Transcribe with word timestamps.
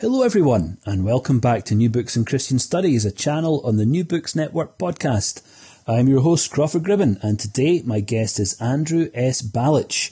Hello, 0.00 0.22
everyone, 0.22 0.78
and 0.86 1.04
welcome 1.04 1.40
back 1.40 1.62
to 1.64 1.74
New 1.74 1.90
Books 1.90 2.16
in 2.16 2.24
Christian 2.24 2.58
Studies, 2.58 3.04
a 3.04 3.12
channel 3.12 3.60
on 3.66 3.76
the 3.76 3.84
New 3.84 4.02
Books 4.02 4.34
Network 4.34 4.78
podcast. 4.78 5.42
I'm 5.86 6.08
your 6.08 6.22
host, 6.22 6.50
Crawford 6.50 6.84
Gribben, 6.84 7.22
and 7.22 7.38
today 7.38 7.82
my 7.84 8.00
guest 8.00 8.40
is 8.40 8.58
Andrew 8.62 9.10
S. 9.12 9.42
Ballitch. 9.42 10.10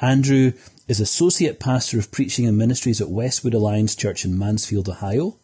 Andrew 0.00 0.54
is 0.88 1.00
Associate 1.00 1.60
Pastor 1.60 1.98
of 1.98 2.10
Preaching 2.10 2.46
and 2.46 2.56
Ministries 2.56 3.02
at 3.02 3.10
Westwood 3.10 3.52
Alliance 3.52 3.94
Church 3.94 4.24
in 4.24 4.38
Mansfield, 4.38 4.88
Ohio. 4.88 5.36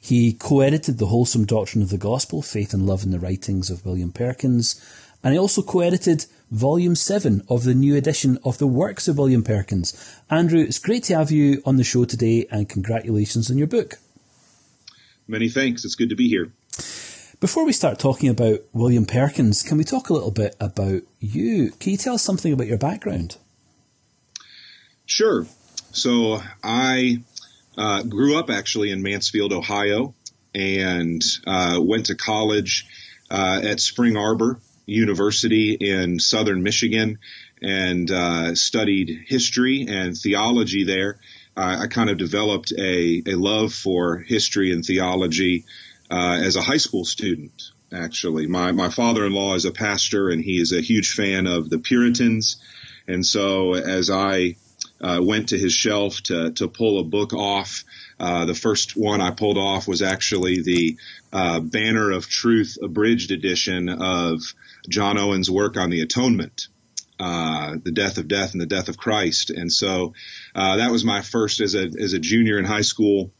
He 0.00 0.32
co 0.32 0.60
edited 0.60 0.96
The 0.96 1.08
Wholesome 1.08 1.44
Doctrine 1.44 1.82
of 1.82 1.90
the 1.90 1.98
Gospel, 1.98 2.40
Faith 2.40 2.72
and 2.72 2.86
Love 2.86 3.04
in 3.04 3.10
the 3.10 3.20
Writings 3.20 3.68
of 3.68 3.84
William 3.84 4.12
Perkins, 4.12 4.82
and 5.22 5.34
he 5.34 5.38
also 5.38 5.60
co 5.60 5.80
edited 5.80 6.24
Volume 6.50 6.94
7 6.94 7.42
of 7.48 7.64
the 7.64 7.74
new 7.74 7.96
edition 7.96 8.38
of 8.44 8.58
the 8.58 8.68
works 8.68 9.08
of 9.08 9.18
William 9.18 9.42
Perkins. 9.42 9.92
Andrew, 10.30 10.60
it's 10.60 10.78
great 10.78 11.02
to 11.04 11.16
have 11.16 11.32
you 11.32 11.60
on 11.66 11.76
the 11.76 11.82
show 11.82 12.04
today 12.04 12.46
and 12.52 12.68
congratulations 12.68 13.50
on 13.50 13.58
your 13.58 13.66
book. 13.66 13.94
Many 15.26 15.48
thanks. 15.48 15.84
It's 15.84 15.96
good 15.96 16.10
to 16.10 16.14
be 16.14 16.28
here. 16.28 16.52
Before 17.40 17.64
we 17.64 17.72
start 17.72 17.98
talking 17.98 18.28
about 18.28 18.60
William 18.72 19.06
Perkins, 19.06 19.64
can 19.64 19.76
we 19.76 19.82
talk 19.82 20.08
a 20.08 20.12
little 20.12 20.30
bit 20.30 20.54
about 20.60 21.02
you? 21.18 21.72
Can 21.80 21.90
you 21.90 21.98
tell 21.98 22.14
us 22.14 22.22
something 22.22 22.52
about 22.52 22.68
your 22.68 22.78
background? 22.78 23.38
Sure. 25.04 25.46
So 25.90 26.40
I 26.62 27.24
uh, 27.76 28.04
grew 28.04 28.38
up 28.38 28.50
actually 28.50 28.92
in 28.92 29.02
Mansfield, 29.02 29.52
Ohio, 29.52 30.14
and 30.54 31.22
uh, 31.44 31.80
went 31.82 32.06
to 32.06 32.14
college 32.14 32.86
uh, 33.30 33.62
at 33.64 33.80
Spring 33.80 34.16
Arbor 34.16 34.60
University 34.86 35.72
in 35.72 36.18
southern 36.18 36.62
Michigan 36.62 37.18
and 37.60 38.10
uh, 38.10 38.54
studied 38.54 39.24
history 39.26 39.86
and 39.88 40.16
theology 40.16 40.84
there. 40.84 41.18
I 41.58 41.86
kind 41.86 42.10
of 42.10 42.18
developed 42.18 42.72
a, 42.76 43.22
a 43.26 43.34
love 43.34 43.72
for 43.72 44.18
history 44.18 44.72
and 44.72 44.84
theology 44.84 45.64
uh, 46.10 46.38
as 46.42 46.56
a 46.56 46.60
high 46.60 46.76
school 46.76 47.04
student. 47.04 47.70
Actually, 47.92 48.46
my 48.46 48.72
my 48.72 48.90
father-in-law 48.90 49.54
is 49.54 49.64
a 49.64 49.70
pastor, 49.70 50.28
and 50.28 50.42
he 50.42 50.60
is 50.60 50.72
a 50.72 50.80
huge 50.80 51.12
fan 51.12 51.46
of 51.46 51.70
the 51.70 51.78
Puritans. 51.78 52.56
And 53.06 53.24
so, 53.24 53.74
as 53.74 54.10
I 54.10 54.56
uh, 55.00 55.20
went 55.22 55.50
to 55.50 55.58
his 55.58 55.72
shelf 55.72 56.20
to 56.24 56.50
to 56.52 56.68
pull 56.68 56.98
a 56.98 57.04
book 57.04 57.32
off, 57.32 57.84
uh, 58.18 58.44
the 58.44 58.54
first 58.54 58.96
one 58.96 59.20
I 59.20 59.30
pulled 59.30 59.58
off 59.58 59.86
was 59.86 60.02
actually 60.02 60.62
the 60.62 60.96
uh, 61.32 61.60
Banner 61.60 62.10
of 62.10 62.28
Truth 62.28 62.76
abridged 62.82 63.30
edition 63.30 63.88
of 63.88 64.42
John 64.88 65.18
Owen's 65.18 65.50
work 65.50 65.76
on 65.76 65.90
the 65.90 66.00
atonement, 66.00 66.68
uh, 67.18 67.76
the 67.82 67.92
death 67.92 68.18
of 68.18 68.28
death 68.28 68.52
and 68.52 68.60
the 68.60 68.66
death 68.66 68.88
of 68.88 68.98
Christ. 68.98 69.50
And 69.50 69.72
so 69.72 70.12
uh, 70.54 70.76
that 70.76 70.90
was 70.90 71.04
my 71.04 71.22
first 71.22 71.60
as 71.60 71.74
a 71.74 71.84
as 71.98 72.12
a 72.12 72.18
junior 72.18 72.58
in 72.58 72.64
high 72.64 72.82
school. 72.82 73.32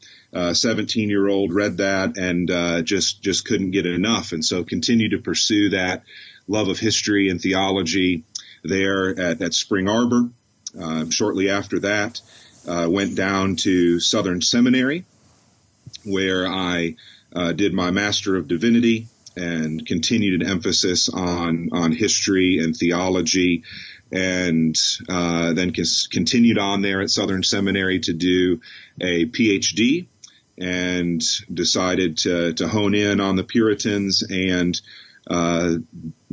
17 0.53 1.07
uh, 1.07 1.09
year 1.09 1.27
old 1.27 1.53
read 1.53 1.77
that 1.77 2.17
and 2.17 2.51
uh, 2.51 2.81
just 2.81 3.21
just 3.21 3.45
couldn't 3.45 3.71
get 3.71 3.85
enough, 3.85 4.33
and 4.33 4.43
so 4.43 4.63
continued 4.63 5.11
to 5.11 5.19
pursue 5.19 5.69
that 5.69 6.03
love 6.47 6.67
of 6.67 6.79
history 6.79 7.29
and 7.29 7.41
theology 7.41 8.23
there 8.63 9.17
at, 9.19 9.41
at 9.41 9.53
Spring 9.53 9.87
Arbor. 9.87 10.29
Uh, 10.79 11.09
shortly 11.09 11.49
after 11.49 11.79
that, 11.79 12.21
went 12.65 13.15
down 13.15 13.55
to 13.55 13.99
Southern 13.99 14.41
Seminary, 14.41 15.05
where 16.03 16.45
I 16.45 16.95
did 17.55 17.73
my 17.73 17.91
Master 17.91 18.35
of 18.35 18.47
Divinity 18.47 19.07
and 19.37 19.85
continued 19.85 20.41
an 20.41 20.49
emphasis 20.49 21.09
on 21.09 21.69
on 21.71 21.91
history 21.91 22.59
and 22.59 22.75
theology, 22.75 23.63
and 24.11 24.75
uh, 25.07 25.53
then 25.53 25.71
continued 25.71 26.57
on 26.57 26.81
there 26.81 27.01
at 27.01 27.09
Southern 27.09 27.43
Seminary 27.43 27.99
to 27.99 28.13
do 28.13 28.61
a 28.99 29.25
PhD, 29.25 30.07
and 30.57 31.21
decided 31.53 32.17
to 32.17 32.53
to 32.53 32.67
hone 32.67 32.95
in 32.95 33.19
on 33.21 33.35
the 33.35 33.43
Puritans 33.43 34.23
and. 34.29 34.79
Uh, 35.29 35.79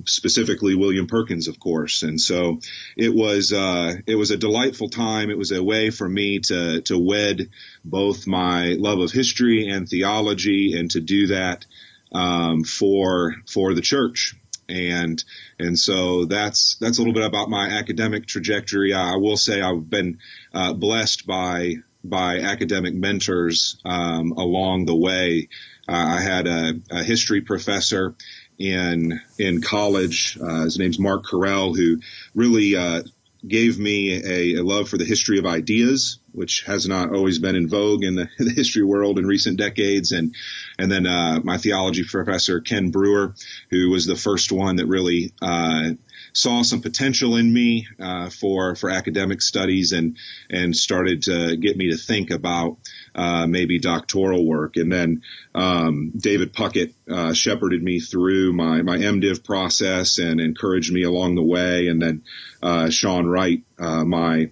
specifically 0.07 0.77
William 0.77 1.09
Perkins, 1.09 1.49
of 1.49 1.59
course. 1.59 2.05
And 2.05 2.21
so 2.21 2.61
it 2.97 3.13
was 3.13 3.53
uh, 3.53 3.97
it 4.07 4.15
was 4.15 4.31
a 4.31 4.37
delightful 4.37 4.89
time. 4.89 5.31
It 5.31 5.37
was 5.37 5.51
a 5.51 5.65
way 5.65 5.91
for 5.91 6.09
me 6.09 6.39
to 6.39 6.81
to 6.83 6.97
wed 6.97 7.51
both 7.85 8.29
my 8.29 8.77
love 8.79 9.01
of 9.01 9.11
history 9.11 9.67
and 9.69 9.89
theology, 9.89 10.79
and 10.79 10.89
to 10.93 11.01
do 11.01 11.27
that 11.27 11.67
um, 12.15 12.65
for 12.65 13.35
for 13.47 13.75
the 13.75 13.83
church 13.83 14.35
and 14.69 15.23
and 15.59 15.79
so 15.79 16.25
that's 16.25 16.77
that's 16.81 16.99
a 16.99 17.01
little 17.01 17.15
bit 17.15 17.25
about 17.25 17.51
my 17.51 17.69
academic 17.69 18.27
trajectory. 18.27 18.93
I 18.95 19.17
will 19.17 19.37
say 19.37 19.61
I've 19.61 19.89
been 19.89 20.19
uh, 20.53 20.73
blessed 20.73 21.27
by 21.27 21.77
by 22.03 22.41
academic 22.41 22.95
mentors 22.95 23.79
um, 23.85 24.33
along 24.33 24.87
the 24.87 24.97
way. 24.97 25.49
Uh, 25.89 25.93
I 25.93 26.21
had 26.21 26.47
a, 26.47 26.81
a, 26.91 27.03
history 27.03 27.41
professor 27.41 28.15
in 28.59 29.21
in 29.39 29.61
college. 29.61 30.39
Uh, 30.41 30.65
his 30.65 30.79
name's 30.79 30.99
Mark 30.99 31.25
Carell, 31.25 31.77
who 31.77 32.01
really 32.35 32.77
uh, 32.77 33.03
gave 33.47 33.79
me 33.79 34.13
a, 34.13 34.61
a, 34.61 34.63
love 34.63 34.89
for 34.89 34.97
the 34.97 35.05
history 35.05 35.39
of 35.39 35.47
ideas, 35.47 36.19
which 36.33 36.63
has 36.67 36.89
not 36.89 37.15
always 37.15 37.39
been 37.39 37.57
in 37.57 37.69
vogue 37.69 38.03
in 38.03 38.15
the, 38.15 38.29
the 38.39 38.51
history 38.51 38.83
world 38.83 39.19
in 39.19 39.27
recent 39.27 39.59
decades, 39.59 40.13
and 40.13 40.35
and 40.79 40.91
then 40.91 41.07
uh, 41.07 41.41
my 41.43 41.59
theology 41.59 42.05
professor 42.05 42.61
Ken 42.61 42.91
Brewer, 42.91 43.35
who 43.71 43.91
was 43.91 44.07
the 44.07 44.17
first 44.17 44.51
one 44.53 44.77
that 44.77 44.87
really 44.87 45.33
uh, 45.43 45.91
saw 46.35 46.63
some 46.63 46.83
potential 46.83 47.37
in 47.37 47.51
me 47.53 47.87
uh, 47.99 48.29
for 48.29 48.75
for 48.75 48.91
academic 48.91 49.41
studies 49.41 49.93
and 49.93 50.19
and 50.51 50.77
started 50.77 51.23
to 51.23 51.57
get 51.57 51.77
me 51.77 51.91
to 51.91 51.97
think 51.97 52.31
about 52.31 52.77
uh, 53.15 53.47
maybe 53.47 53.79
doctoral 53.79 54.45
work. 54.45 54.77
And 54.77 54.93
then 54.93 55.23
um, 55.55 56.13
David 56.17 56.53
Puckett 56.53 56.93
uh, 57.09 57.33
shepherded 57.33 57.83
me 57.83 58.01
through 58.01 58.53
my 58.53 58.83
my 58.83 58.99
MDiv 58.99 59.45
process 59.45 60.19
and 60.19 60.41
encouraged 60.41 60.93
me 60.93 61.05
along 61.05 61.37
the 61.37 61.43
way. 61.43 61.87
And 61.87 62.03
then 62.03 62.23
uh, 62.63 62.91
Shawn 62.91 63.27
Wright, 63.27 63.63
uh, 63.79 64.05
my 64.05 64.51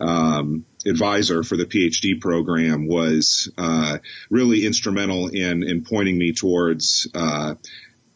um, 0.00 0.64
advisor 0.86 1.42
for 1.42 1.56
the 1.56 1.64
PhD 1.64 2.20
program 2.20 2.86
was 2.86 3.50
uh, 3.58 3.98
really 4.30 4.64
instrumental 4.64 5.28
in 5.28 5.62
in 5.62 5.84
pointing 5.84 6.16
me 6.16 6.32
towards 6.32 7.08
uh, 7.14 7.54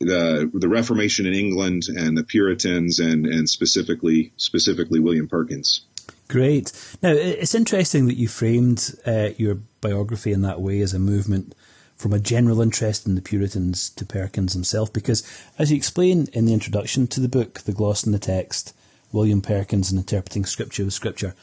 the 0.01 0.51
the 0.53 0.69
Reformation 0.69 1.27
in 1.27 1.35
England 1.35 1.85
and 1.89 2.17
the 2.17 2.25
Puritans 2.25 2.99
and 2.99 3.27
and 3.27 3.49
specifically 3.49 4.33
specifically 4.37 4.99
William 4.99 5.29
Perkins. 5.29 5.83
Great. 6.29 6.73
Now 7.03 7.11
it's 7.11 7.55
interesting 7.55 8.07
that 8.07 8.17
you 8.17 8.29
framed 8.29 8.95
uh, 9.07 9.31
your 9.37 9.59
biography 9.81 10.33
in 10.33 10.43
that 10.43 10.61
way 10.61 10.81
as 10.81 10.95
a 10.95 10.99
movement 10.99 11.55
from 11.97 12.15
a 12.15 12.19
general 12.19 12.63
interest 12.63 13.07
in 13.07 13.15
the 13.15 13.21
Puritans 13.21 13.91
to 13.91 14.07
Perkins 14.07 14.55
himself, 14.55 14.91
because 14.91 15.23
as 15.59 15.71
you 15.71 15.77
explain 15.77 16.29
in 16.33 16.47
the 16.47 16.55
introduction 16.55 17.07
to 17.09 17.21
the 17.21 17.29
book, 17.29 17.61
The 17.61 17.73
Gloss 17.73 18.07
in 18.07 18.13
the 18.13 18.19
Text, 18.19 18.75
William 19.13 19.43
Perkins 19.43 19.91
and 19.91 20.01
Interpreting 20.01 20.47
Scripture 20.47 20.85
with 20.85 20.95
Scripture, 20.95 21.35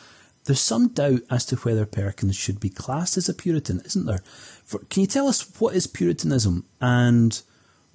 there's 0.46 0.60
some 0.60 0.88
doubt 0.88 1.22
as 1.30 1.46
to 1.46 1.58
whether 1.58 1.86
Perkins 1.86 2.36
should 2.36 2.60
be 2.60 2.70
classed 2.70 3.18
as 3.18 3.30
a 3.30 3.36
Puritan, 3.36 3.82
isn't 3.86 4.08
there? 4.08 4.22
For, 4.66 4.80
can 4.90 5.02
you 5.02 5.08
tell 5.08 5.28
us 5.28 5.60
what 5.60 5.76
is 5.76 5.86
Puritanism 5.86 6.66
and 6.82 7.40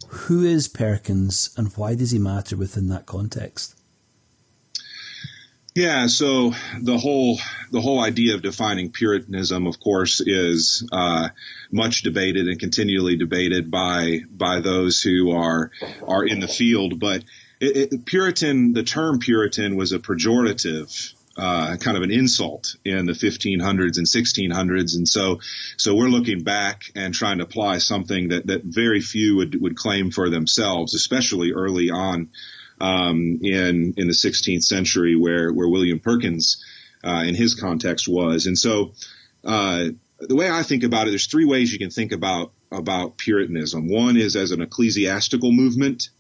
who 0.09 0.45
is 0.45 0.69
Perkins 0.69 1.51
and 1.57 1.73
why 1.77 1.95
does 1.95 2.11
he 2.11 2.19
matter 2.19 2.57
within 2.57 2.89
that 2.89 3.07
context? 3.07 3.79
Yeah, 5.75 6.07
so 6.07 6.53
the 6.83 6.99
whole 6.99 7.39
the 7.71 7.81
whole 7.81 7.99
idea 8.01 8.35
of 8.35 8.43
defining 8.43 8.93
Puritanism, 8.93 9.67
of 9.67 9.81
course, 9.81 10.21
is 10.21 10.87
uh, 10.93 11.31
much 11.71 12.03
debated 12.03 12.47
and 12.47 12.61
continually 12.61 13.17
debated 13.17 13.71
by 13.71 14.21
by 14.31 14.61
those 14.61 15.01
who 15.01 15.31
are 15.31 15.71
are 16.07 16.27
in 16.27 16.41
the 16.41 16.49
field. 16.49 17.01
But 17.01 17.25
it, 17.59 17.93
it, 17.93 18.05
Puritan, 18.05 18.75
the 18.75 18.83
term 18.83 19.19
Puritan, 19.19 19.77
was 19.77 19.93
a 19.93 19.99
pejorative 19.99 21.15
uh, 21.37 21.77
kind 21.79 21.97
of 21.97 22.03
an 22.03 22.11
insult 22.11 22.77
in 22.85 23.07
the 23.07 23.13
1500s 23.13 23.97
and 23.97 24.07
1600s, 24.07 24.97
and 24.97 25.09
so 25.09 25.41
so 25.77 25.95
we're 25.95 26.09
looking 26.09 26.43
back 26.43 26.85
and 26.95 27.15
trying 27.15 27.39
to 27.39 27.45
apply 27.45 27.79
something 27.79 28.29
that 28.29 28.47
that 28.47 28.65
very 28.65 29.01
few 29.01 29.37
would 29.37 29.61
would 29.61 29.77
claim 29.77 30.11
for 30.11 30.29
themselves, 30.29 30.95
especially 30.95 31.53
early 31.53 31.91
on 31.91 32.31
um, 32.81 33.39
in 33.43 33.95
in 33.97 34.09
the 34.09 34.15
16th 34.15 34.65
century, 34.65 35.17
where 35.17 35.53
where 35.53 35.69
William 35.69 36.01
Perkins 36.01 36.63
uh, 37.05 37.25
in 37.27 37.35
his 37.35 37.55
context 37.55 38.09
was. 38.09 38.47
And 38.47 38.59
so, 38.59 38.93
uh, 39.45 39.89
the 40.21 40.37
way 40.37 40.51
I 40.51 40.63
think 40.63 40.85
about 40.85 41.07
it, 41.07 41.11
there's 41.11 41.27
three 41.27 41.45
ways 41.45 41.73
you 41.73 41.79
can 41.79 41.91
think 41.91 42.13
about 42.13 42.53
about 42.71 43.19
Puritanism. 43.19 43.89
One 43.89 44.17
is 44.17 44.37
as 44.37 44.51
an 44.51 44.63
ecclesiastical 44.63 45.53
movement 45.53 46.11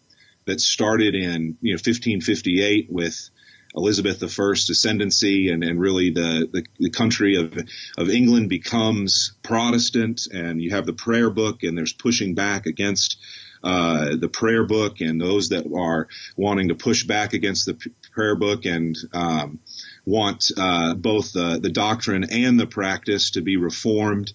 that 0.47 0.61
started 0.61 1.15
in 1.15 1.57
you 1.61 1.73
know 1.73 1.79
1558 1.79 2.89
with 2.91 3.31
Elizabeth 3.75 4.23
I's 4.23 4.71
ascendancy 4.71 5.51
and, 5.51 5.65
and 5.65 5.81
really 5.81 6.11
the, 6.11 6.49
the, 6.53 6.65
the, 6.79 6.91
country 6.91 7.37
of, 7.37 7.57
of 7.97 8.11
England 8.11 8.49
becomes 8.49 9.35
Protestant 9.43 10.27
and 10.33 10.61
you 10.61 10.71
have 10.71 10.87
the 10.87 10.93
prayer 10.93 11.31
book 11.31 11.63
and 11.63 11.77
there's 11.77 11.93
pushing 11.93 12.35
back 12.35 12.67
against 12.67 13.17
uh, 13.65 14.17
the 14.17 14.29
prayer 14.29 14.65
book 14.65 15.01
and 15.01 15.21
those 15.21 15.51
that 15.51 15.67
are 15.73 16.09
wanting 16.37 16.69
to 16.69 16.75
push 16.75 17.05
back 17.05 17.33
against 17.33 17.67
the 17.67 17.79
prayer 18.13 18.35
book 18.35 18.65
and 18.65 18.97
um, 19.13 19.61
want 20.05 20.51
uh, 20.57 20.95
both 20.95 21.33
the, 21.33 21.61
the 21.63 21.71
doctrine 21.71 22.25
and 22.25 22.59
the 22.59 22.67
practice 22.67 23.31
to 23.31 23.41
be 23.41 23.57
reformed 23.57 24.33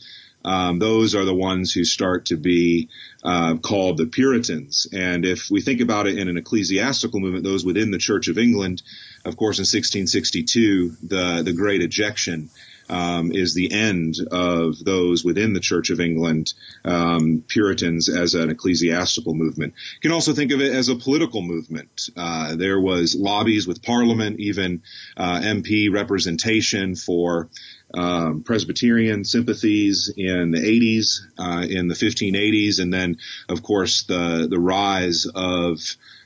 um, 0.47 0.79
those 0.79 1.13
are 1.13 1.25
the 1.25 1.35
ones 1.35 1.73
who 1.73 1.83
start 1.83 2.27
to 2.27 2.37
be 2.37 2.87
uh, 3.21 3.57
called 3.57 3.97
the 3.97 4.05
Puritans. 4.05 4.87
And 4.93 5.25
if 5.25 5.51
we 5.51 5.59
think 5.59 5.81
about 5.81 6.07
it 6.07 6.17
in 6.17 6.29
an 6.29 6.37
ecclesiastical 6.37 7.19
movement, 7.19 7.43
those 7.43 7.65
within 7.65 7.91
the 7.91 7.97
Church 7.97 8.29
of 8.29 8.37
England, 8.37 8.81
of 9.25 9.35
course, 9.35 9.57
in 9.57 9.63
1662, 9.63 10.95
the 11.03 11.43
the 11.43 11.51
Great 11.51 11.81
Ejection. 11.81 12.49
Um, 12.89 13.33
is 13.33 13.53
the 13.53 13.71
end 13.73 14.15
of 14.31 14.83
those 14.83 15.23
within 15.23 15.51
the 15.51 15.59
Church 15.59 15.89
of 15.89 15.99
England, 15.99 16.53
um, 16.85 17.43
Puritans 17.45 18.07
as 18.07 18.33
an 18.33 18.49
ecclesiastical 18.49 19.33
movement. 19.33 19.73
You 19.95 20.09
can 20.09 20.13
also 20.13 20.33
think 20.33 20.51
of 20.51 20.61
it 20.61 20.73
as 20.73 20.87
a 20.87 20.95
political 20.95 21.41
movement. 21.41 22.09
Uh, 22.15 22.55
there 22.55 22.79
was 22.79 23.13
lobbies 23.13 23.67
with 23.67 23.83
Parliament, 23.83 24.39
even 24.39 24.83
uh, 25.17 25.39
MP 25.41 25.91
representation 25.91 26.95
for 26.95 27.49
um, 27.93 28.43
Presbyterian 28.43 29.23
sympathies 29.23 30.11
in 30.15 30.51
the 30.51 30.59
80s, 30.59 31.19
uh, 31.37 31.65
in 31.67 31.87
the 31.87 31.95
1580s, 31.95 32.79
and 32.79 32.93
then, 32.93 33.17
of 33.49 33.63
course, 33.63 34.03
the 34.03 34.47
the 34.49 34.59
rise 34.59 35.25
of 35.33 35.79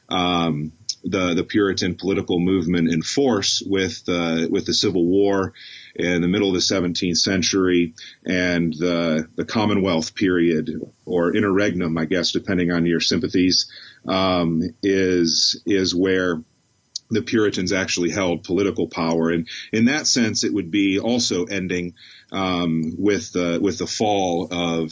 um, 0.09 0.71
the 1.03 1.33
the 1.33 1.43
Puritan 1.43 1.95
political 1.95 2.39
movement 2.39 2.89
in 2.91 3.01
force 3.01 3.61
with 3.65 4.03
uh, 4.07 4.47
with 4.49 4.65
the 4.65 4.73
Civil 4.73 5.05
War 5.05 5.53
in 5.95 6.21
the 6.21 6.27
middle 6.27 6.49
of 6.49 6.53
the 6.53 6.59
17th 6.59 7.17
century 7.17 7.93
and 8.25 8.73
the 8.73 9.27
the 9.35 9.45
Commonwealth 9.45 10.15
period 10.15 10.69
or 11.05 11.35
interregnum, 11.35 11.97
I 11.97 12.05
guess, 12.05 12.31
depending 12.31 12.71
on 12.71 12.85
your 12.85 12.99
sympathies, 12.99 13.71
um, 14.07 14.61
is 14.83 15.61
is 15.65 15.95
where 15.95 16.41
the 17.09 17.21
Puritans 17.21 17.73
actually 17.73 18.09
held 18.09 18.43
political 18.43 18.87
power, 18.87 19.31
and 19.31 19.47
in 19.73 19.85
that 19.85 20.07
sense, 20.07 20.43
it 20.43 20.53
would 20.53 20.71
be 20.71 20.99
also 20.99 21.43
ending 21.45 21.95
um, 22.31 22.95
with 22.97 23.33
the 23.33 23.59
with 23.61 23.77
the 23.77 23.87
fall 23.87 24.47
of 24.49 24.91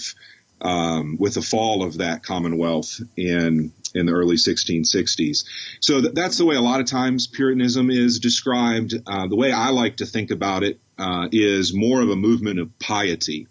um, 0.62 1.18
with 1.18 1.36
the 1.36 1.42
fall 1.42 1.84
of 1.84 2.00
that 2.00 2.24
Commonwealth 2.24 3.00
in 3.16 3.72
in 3.96 4.06
the 4.06 4.14
early 4.14 4.36
1660s. 4.36 5.46
So 5.80 6.02
th- 6.02 6.14
that's 6.14 6.38
the 6.38 6.46
way 6.46 6.56
a 6.56 6.62
lot 6.62 6.80
of 6.80 6.86
times 6.86 7.28
Puritanism 7.28 7.90
is 7.90 8.20
described. 8.20 8.94
Uh, 9.06 9.28
the 9.28 9.36
way 9.36 9.52
I 9.52 9.70
like 9.70 9.98
to 9.98 10.06
think 10.06 10.32
about 10.32 10.64
it 10.64 10.80
uh, 10.98 11.28
is 11.32 11.74
more 11.74 12.02
of 12.02 12.10
a 12.10 12.16
movement 12.16 12.60
of 12.60 12.78
piety. 12.80 13.48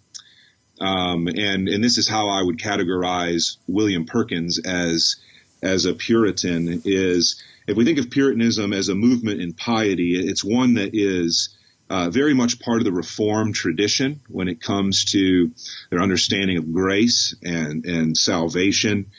Um, 0.81 1.26
and 1.26 1.69
and 1.69 1.82
this 1.82 1.99
is 1.99 2.08
how 2.08 2.29
I 2.29 2.43
would 2.43 2.58
categorize 2.58 3.56
William 3.67 4.06
Perkins 4.06 4.61
as 4.61 5.17
as 5.61 5.87
a 5.87 5.94
Puritan 5.94 6.82
is 6.85 7.43
if 7.67 7.76
we 7.76 7.85
think 7.85 7.99
of 7.99 8.11
Puritanism 8.11 8.73
as 8.73 8.88
a 8.88 8.94
movement 8.94 9.40
in 9.40 9.52
piety, 9.52 10.14
it's 10.17 10.44
one 10.44 10.75
that 10.75 10.90
is 10.94 11.50
uh, 11.90 12.11
very 12.11 12.35
much 12.35 12.61
part 12.61 12.79
of 12.79 12.85
the 12.85 12.93
Reformed 12.93 13.55
tradition 13.55 14.20
when 14.29 14.49
it 14.49 14.61
comes 14.61 15.06
to 15.06 15.50
their 15.90 16.00
understanding 16.00 16.58
of 16.58 16.73
grace 16.73 17.35
and, 17.43 17.85
and 17.85 18.17
salvation. 18.17 19.11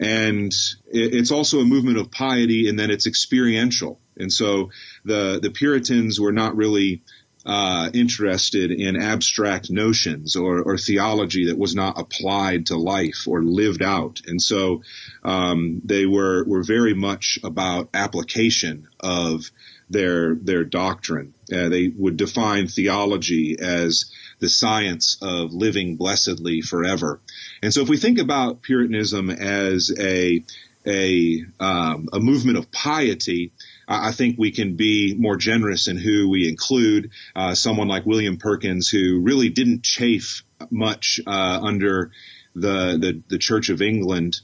And 0.00 0.52
it's 0.86 1.30
also 1.30 1.60
a 1.60 1.64
movement 1.64 1.98
of 1.98 2.10
piety 2.10 2.68
and 2.68 2.78
then 2.78 2.90
it's 2.90 3.06
experiential. 3.06 4.00
And 4.16 4.32
so 4.32 4.70
the, 5.04 5.38
the 5.40 5.50
Puritans 5.50 6.20
were 6.20 6.32
not 6.32 6.56
really 6.56 7.02
uh, 7.46 7.90
interested 7.94 8.72
in 8.72 9.00
abstract 9.00 9.70
notions 9.70 10.34
or, 10.34 10.62
or, 10.62 10.76
theology 10.76 11.46
that 11.46 11.56
was 11.56 11.76
not 11.76 11.96
applied 11.96 12.66
to 12.66 12.76
life 12.76 13.28
or 13.28 13.40
lived 13.40 13.82
out. 13.82 14.20
And 14.26 14.42
so 14.42 14.82
um, 15.22 15.80
they 15.84 16.06
were 16.06 16.44
were 16.44 16.64
very 16.64 16.92
much 16.92 17.38
about 17.44 17.90
application 17.94 18.88
of 18.98 19.48
their 19.88 20.34
their 20.34 20.64
doctrine. 20.64 21.34
Uh, 21.52 21.68
they 21.68 21.86
would 21.96 22.16
define 22.16 22.66
theology 22.66 23.56
as 23.60 24.10
the 24.38 24.48
science 24.48 25.18
of 25.22 25.52
living 25.52 25.96
blessedly 25.96 26.60
forever. 26.60 27.20
And 27.62 27.72
so 27.72 27.82
if 27.82 27.88
we 27.88 27.96
think 27.96 28.18
about 28.18 28.62
Puritanism 28.62 29.30
as 29.30 29.92
a 29.98 30.44
a 30.86 31.44
um, 31.58 32.08
a 32.12 32.20
movement 32.20 32.58
of 32.58 32.70
piety, 32.70 33.52
I 33.88 34.12
think 34.12 34.38
we 34.38 34.52
can 34.52 34.76
be 34.76 35.14
more 35.18 35.36
generous 35.36 35.88
in 35.88 35.96
who 35.96 36.28
we 36.28 36.48
include. 36.48 37.10
Uh, 37.34 37.54
someone 37.54 37.88
like 37.88 38.06
William 38.06 38.36
Perkins, 38.36 38.88
who 38.88 39.20
really 39.20 39.48
didn't 39.48 39.82
chafe 39.82 40.44
much 40.70 41.20
uh, 41.26 41.60
under 41.62 42.12
the, 42.54 42.98
the, 42.98 43.22
the 43.28 43.38
Church 43.38 43.68
of 43.68 43.82
England 43.82 44.40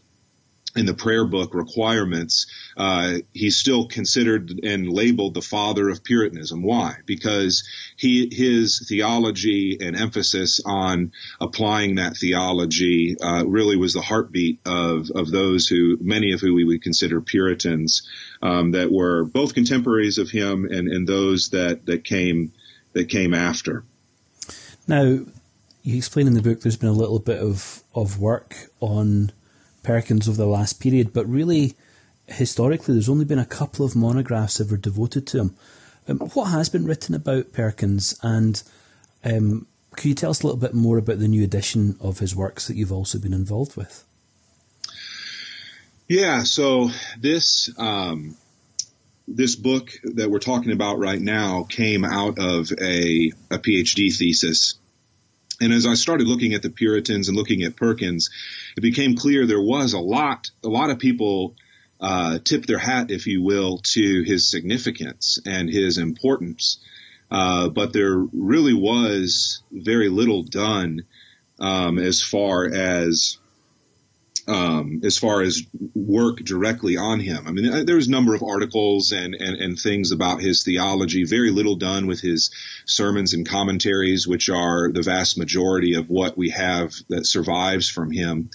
in 0.74 0.86
the 0.86 0.94
prayer 0.94 1.26
book 1.26 1.54
requirements, 1.54 2.46
uh, 2.76 3.18
he's 3.32 3.56
still 3.56 3.86
considered 3.86 4.60
and 4.62 4.88
labeled 4.88 5.34
the 5.34 5.42
father 5.42 5.88
of 5.88 6.02
Puritanism. 6.02 6.62
Why? 6.62 6.96
Because 7.04 7.68
he 7.96 8.28
his 8.32 8.84
theology 8.88 9.78
and 9.80 9.96
emphasis 9.96 10.60
on 10.64 11.12
applying 11.40 11.96
that 11.96 12.16
theology 12.16 13.16
uh, 13.20 13.44
really 13.46 13.76
was 13.76 13.92
the 13.92 14.00
heartbeat 14.00 14.60
of 14.64 15.10
of 15.14 15.30
those 15.30 15.68
who 15.68 15.98
many 16.00 16.32
of 16.32 16.40
who 16.40 16.54
we 16.54 16.64
would 16.64 16.82
consider 16.82 17.20
Puritans 17.20 18.08
um, 18.40 18.72
that 18.72 18.90
were 18.90 19.24
both 19.24 19.54
contemporaries 19.54 20.18
of 20.18 20.30
him 20.30 20.64
and, 20.64 20.88
and 20.88 21.06
those 21.06 21.50
that 21.50 21.84
that 21.86 22.04
came 22.04 22.52
that 22.94 23.08
came 23.08 23.34
after. 23.34 23.84
Now, 24.88 25.20
you 25.82 25.96
explain 25.96 26.26
in 26.26 26.34
the 26.34 26.42
book 26.42 26.62
there's 26.62 26.76
been 26.76 26.88
a 26.88 26.92
little 26.92 27.18
bit 27.18 27.40
of 27.40 27.82
of 27.94 28.18
work 28.18 28.70
on 28.80 29.32
Perkins 29.82 30.28
over 30.28 30.36
the 30.36 30.46
last 30.46 30.80
period, 30.80 31.12
but 31.12 31.26
really, 31.26 31.74
historically, 32.26 32.94
there's 32.94 33.08
only 33.08 33.24
been 33.24 33.38
a 33.38 33.44
couple 33.44 33.84
of 33.84 33.96
monographs 33.96 34.60
ever 34.60 34.76
devoted 34.76 35.26
to 35.28 35.38
him. 35.38 35.56
Um, 36.08 36.18
what 36.18 36.46
has 36.46 36.68
been 36.68 36.86
written 36.86 37.14
about 37.14 37.52
Perkins, 37.52 38.18
and 38.22 38.62
um, 39.24 39.66
could 39.92 40.08
you 40.08 40.14
tell 40.14 40.30
us 40.30 40.42
a 40.42 40.46
little 40.46 40.60
bit 40.60 40.74
more 40.74 40.98
about 40.98 41.18
the 41.18 41.28
new 41.28 41.44
edition 41.44 41.96
of 42.00 42.18
his 42.18 42.34
works 42.34 42.66
that 42.66 42.76
you've 42.76 42.92
also 42.92 43.18
been 43.18 43.32
involved 43.32 43.76
with? 43.76 44.04
Yeah, 46.08 46.42
so 46.42 46.90
this 47.20 47.70
um, 47.78 48.36
this 49.28 49.56
book 49.56 49.92
that 50.02 50.30
we're 50.30 50.40
talking 50.40 50.72
about 50.72 50.98
right 50.98 51.20
now 51.20 51.64
came 51.68 52.04
out 52.04 52.38
of 52.38 52.70
a, 52.72 53.32
a 53.50 53.58
PhD 53.58 54.14
thesis 54.14 54.74
and 55.62 55.72
as 55.72 55.86
I 55.86 55.94
started 55.94 56.26
looking 56.26 56.54
at 56.54 56.62
the 56.62 56.70
Puritans 56.70 57.28
and 57.28 57.36
looking 57.36 57.62
at 57.62 57.76
Perkins, 57.76 58.30
it 58.76 58.80
became 58.80 59.16
clear 59.16 59.46
there 59.46 59.62
was 59.62 59.92
a 59.92 60.00
lot, 60.00 60.50
a 60.64 60.68
lot 60.68 60.90
of 60.90 60.98
people 60.98 61.54
uh, 62.00 62.40
tip 62.44 62.66
their 62.66 62.78
hat, 62.78 63.12
if 63.12 63.28
you 63.28 63.42
will, 63.42 63.78
to 63.94 64.22
his 64.24 64.50
significance 64.50 65.38
and 65.46 65.70
his 65.70 65.98
importance. 65.98 66.78
Uh, 67.30 67.68
but 67.68 67.92
there 67.92 68.16
really 68.16 68.74
was 68.74 69.62
very 69.70 70.08
little 70.08 70.42
done 70.42 71.02
um, 71.60 71.98
as 71.98 72.20
far 72.20 72.66
as 72.66 73.38
um, 74.48 75.00
as 75.04 75.18
far 75.18 75.42
as 75.42 75.62
work 75.94 76.38
directly 76.38 76.96
on 76.96 77.20
him. 77.20 77.46
I 77.46 77.52
mean, 77.52 77.86
there 77.86 77.96
was 77.96 78.08
a 78.08 78.10
number 78.10 78.34
of 78.34 78.42
articles 78.42 79.12
and, 79.12 79.34
and, 79.34 79.56
and 79.60 79.78
things 79.78 80.10
about 80.10 80.40
his 80.40 80.64
theology, 80.64 81.24
very 81.24 81.50
little 81.50 81.76
done 81.76 82.06
with 82.06 82.20
his 82.20 82.50
sermons 82.84 83.34
and 83.34 83.48
commentaries, 83.48 84.26
which 84.26 84.48
are 84.48 84.90
the 84.90 85.02
vast 85.02 85.38
majority 85.38 85.94
of 85.94 86.08
what 86.08 86.36
we 86.36 86.50
have 86.50 86.92
that 87.08 87.26
survives 87.26 87.88
from 87.88 88.10
him. 88.10 88.50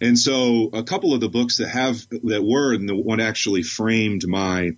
And 0.00 0.18
so 0.18 0.70
a 0.72 0.82
couple 0.82 1.14
of 1.14 1.20
the 1.20 1.28
books 1.28 1.56
that 1.56 1.68
have, 1.68 2.06
that 2.24 2.44
were, 2.44 2.74
and 2.74 2.88
the 2.88 2.94
one 2.94 3.20
actually 3.20 3.62
framed 3.62 4.26
my 4.28 4.76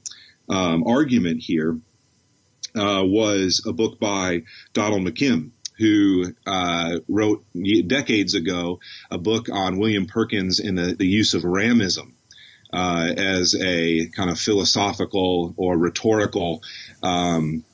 um, 0.48 0.84
argument 0.86 1.42
here, 1.42 1.78
uh, 2.74 3.02
was 3.04 3.64
a 3.66 3.72
book 3.72 3.98
by 3.98 4.42
Donald 4.72 5.02
McKim, 5.02 5.50
who 5.78 6.34
uh, 6.46 6.98
wrote 7.08 7.44
decades 7.86 8.34
ago 8.34 8.80
a 9.10 9.18
book 9.18 9.48
on 9.50 9.78
William 9.78 10.06
Perkins 10.06 10.60
and 10.60 10.76
the, 10.76 10.94
the 10.94 11.06
use 11.06 11.34
of 11.34 11.42
ramism. 11.42 12.12
Uh, 12.70 13.14
as 13.16 13.54
a 13.58 14.10
kind 14.10 14.28
of 14.28 14.38
philosophical 14.38 15.54
or 15.56 15.78
rhetorical 15.78 16.62
um, 17.02 17.64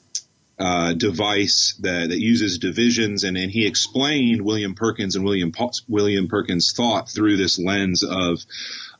uh, 0.56 0.92
device 0.92 1.74
that, 1.80 2.10
that, 2.10 2.20
uses 2.20 2.58
divisions, 2.58 3.24
and, 3.24 3.36
and, 3.36 3.50
he 3.50 3.66
explained 3.66 4.40
William 4.40 4.76
Perkins 4.76 5.16
and 5.16 5.24
William 5.24 5.52
William 5.88 6.28
Perkins' 6.28 6.72
thought 6.76 7.10
through 7.10 7.36
this 7.36 7.58
lens 7.58 8.04
of 8.04 8.38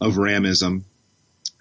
of 0.00 0.14
ramism. 0.14 0.82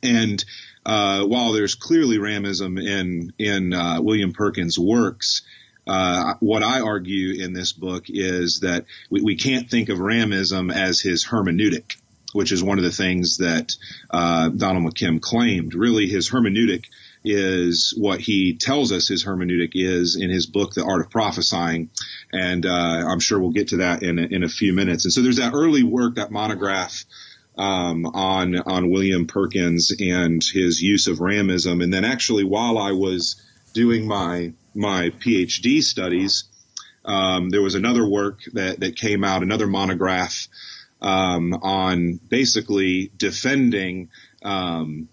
And 0.02 0.44
uh, 0.86 1.26
while 1.26 1.54
there's 1.54 1.76
clearly 1.76 2.18
Ramism 2.18 2.82
in 2.84 3.34
in 3.38 3.74
uh, 3.74 4.02
William 4.02 4.34
Perkins' 4.34 4.78
works, 4.78 5.44
uh, 5.86 6.36
what 6.40 6.64
I 6.64 6.82
argue 6.82 7.44
in 7.44 7.54
this 7.54 7.74
book 7.74 8.06
is 8.08 8.62
that 8.62 8.86
we, 9.10 9.22
we, 9.22 9.36
can't 9.36 9.70
think 9.70 9.90
of 9.90 10.00
Ramism 10.00 10.74
as 10.74 11.02
his 11.02 11.26
hermeneutic, 11.26 11.98
which 12.32 12.52
is 12.52 12.64
one 12.64 12.78
of 12.78 12.84
the 12.84 12.92
things 12.92 13.38
that 13.38 13.76
uh, 14.10 14.50
Donald 14.50 14.86
McKim 14.86 15.22
claimed. 15.22 15.76
Really, 15.76 16.08
his 16.08 16.30
hermeneutic 16.30 16.86
is 17.26 17.94
what 17.98 18.20
he 18.20 18.56
tells 18.56 18.92
us 18.92 19.08
his 19.08 19.26
hermeneutic 19.26 19.72
is 19.74 20.18
in 20.20 20.30
his 20.30 20.46
book, 20.46 20.74
The 20.74 20.84
Art 20.84 21.02
of 21.02 21.10
Prophesying. 21.10 21.90
And 22.32 22.66
uh, 22.66 22.70
I'm 23.08 23.20
sure 23.20 23.40
we'll 23.40 23.52
get 23.52 23.70
to 23.70 23.78
that 23.78 24.04
in 24.04 24.20
a, 24.20 24.24
in 24.24 24.44
a 24.44 24.50
few 24.50 24.74
minutes. 24.74 25.06
And 25.06 25.14
so 25.14 25.22
there's 25.22 25.38
that 25.38 25.54
early 25.54 25.84
work, 25.84 26.16
that 26.16 26.32
monograph 26.32 27.06
um, 27.58 28.06
on 28.06 28.58
on 28.58 28.90
William 28.90 29.28
Perkins 29.28 29.92
and 30.00 30.44
his 30.44 30.82
use 30.82 31.08
of 31.08 31.20
Ramism. 31.20 31.84
And 31.84 31.94
then 31.94 32.04
actually, 32.04 32.44
while 32.44 32.78
I 32.78 32.92
was 32.92 33.36
doing 33.74 34.08
my 34.08 34.54
my 34.74 35.10
PhD 35.10 35.82
studies, 35.82 36.46
um, 37.06 37.50
there 37.50 37.62
was 37.62 37.76
another 37.76 38.08
work 38.08 38.40
that 38.54 38.80
that 38.80 38.96
came 38.96 39.24
out, 39.24 39.44
another 39.44 39.68
monograph 39.68 40.48
um, 41.02 41.54
on 41.54 42.20
basically 42.30 43.12
defending 43.18 44.10
um, 44.44 45.10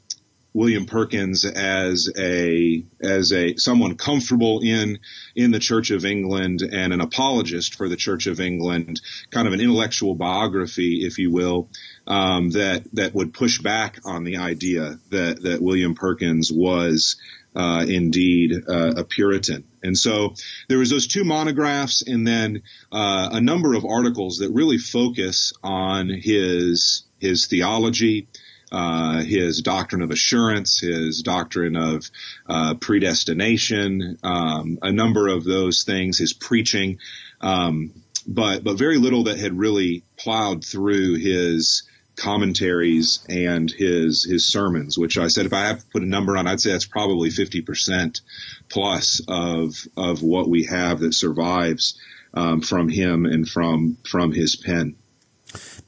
William 0.53 0.87
Perkins 0.87 1.45
as 1.45 2.11
a 2.19 2.85
as 3.01 3.33
a 3.33 3.57
someone 3.57 3.97
comfortable 3.97 4.61
in 4.63 4.99
in 5.37 5.53
the 5.53 5.61
Church 5.61 5.91
of 5.91 6.05
England 6.05 6.63
and 6.63 6.93
an 6.93 7.01
apologist 7.01 7.77
for 7.77 7.89
the 7.89 7.97
Church 7.97 8.27
of 8.27 8.41
England, 8.41 9.01
kind 9.31 9.47
of 9.47 9.55
an 9.55 9.61
intellectual 9.61 10.15
biography, 10.15 11.07
if 11.07 11.19
you 11.19 11.31
will, 11.31 11.69
um, 12.07 12.51
that 12.51 12.85
that 12.95 13.15
would 13.15 13.33
push 13.33 13.61
back 13.61 14.01
on 14.05 14.25
the 14.25 14.39
idea 14.39 14.99
that 15.11 15.43
that 15.43 15.63
William 15.63 15.95
Perkins 15.95 16.51
was 16.53 17.17
uh, 17.55 17.85
indeed 17.89 18.53
uh, 18.69 18.93
a 18.97 19.05
Puritan. 19.05 19.65
And 19.83 19.97
so 19.97 20.35
there 20.69 20.79
was 20.79 20.91
those 20.91 21.07
two 21.07 21.25
monographs, 21.25 22.03
and 22.03 22.27
then 22.27 22.63
uh, 22.93 23.31
a 23.33 23.41
number 23.41 23.75
of 23.75 23.85
articles 23.85 24.39
that 24.39 24.51
really 24.51 24.79
focus 24.79 25.53
on 25.63 26.09
his 26.09 27.05
his 27.19 27.47
theology 27.47 28.29
uh, 28.73 29.23
his 29.23 29.63
doctrine 29.63 30.03
of 30.03 30.11
assurance, 30.11 30.79
his 30.81 31.23
doctrine 31.23 31.77
of 31.77 32.09
uh, 32.49 32.75
predestination, 32.75 34.17
um, 34.23 34.79
a 34.83 34.93
number 34.93 35.29
of 35.29 35.45
those 35.45 35.83
things, 35.83 36.19
his 36.19 36.33
preaching, 36.33 36.99
um, 37.41 37.93
but 38.27 38.63
but 38.63 38.79
very 38.79 38.99
little 38.99 39.25
that 39.25 39.39
had 39.39 39.59
really 39.59 40.05
plowed 40.17 40.65
through 40.65 41.17
his 41.17 41.83
commentaries 42.21 43.25
and 43.29 43.71
his 43.71 44.25
his 44.25 44.47
sermons, 44.47 44.99
which 44.99 45.17
I 45.19 45.29
said 45.29 45.47
if 45.47 45.53
I 45.53 45.67
have 45.67 45.81
to 45.81 45.87
put 45.87 46.03
a 46.03 46.07
number 46.07 46.37
on, 46.37 46.47
I'd 46.47 46.61
say 46.61 46.73
that's 46.73 46.87
probably 46.87 47.31
fifty 47.31 47.63
percent 47.63 48.21
plus 48.69 49.23
of 49.27 49.89
of 49.97 50.23
what 50.23 50.49
we 50.49 50.65
have 50.65 51.01
that 51.01 51.15
survives 51.15 51.99
um, 52.35 52.61
from 52.61 52.89
him 52.89 53.27
and 53.27 53.49
from 53.49 53.97
from 54.05 54.33
his 54.33 54.57
pen. 54.57 54.97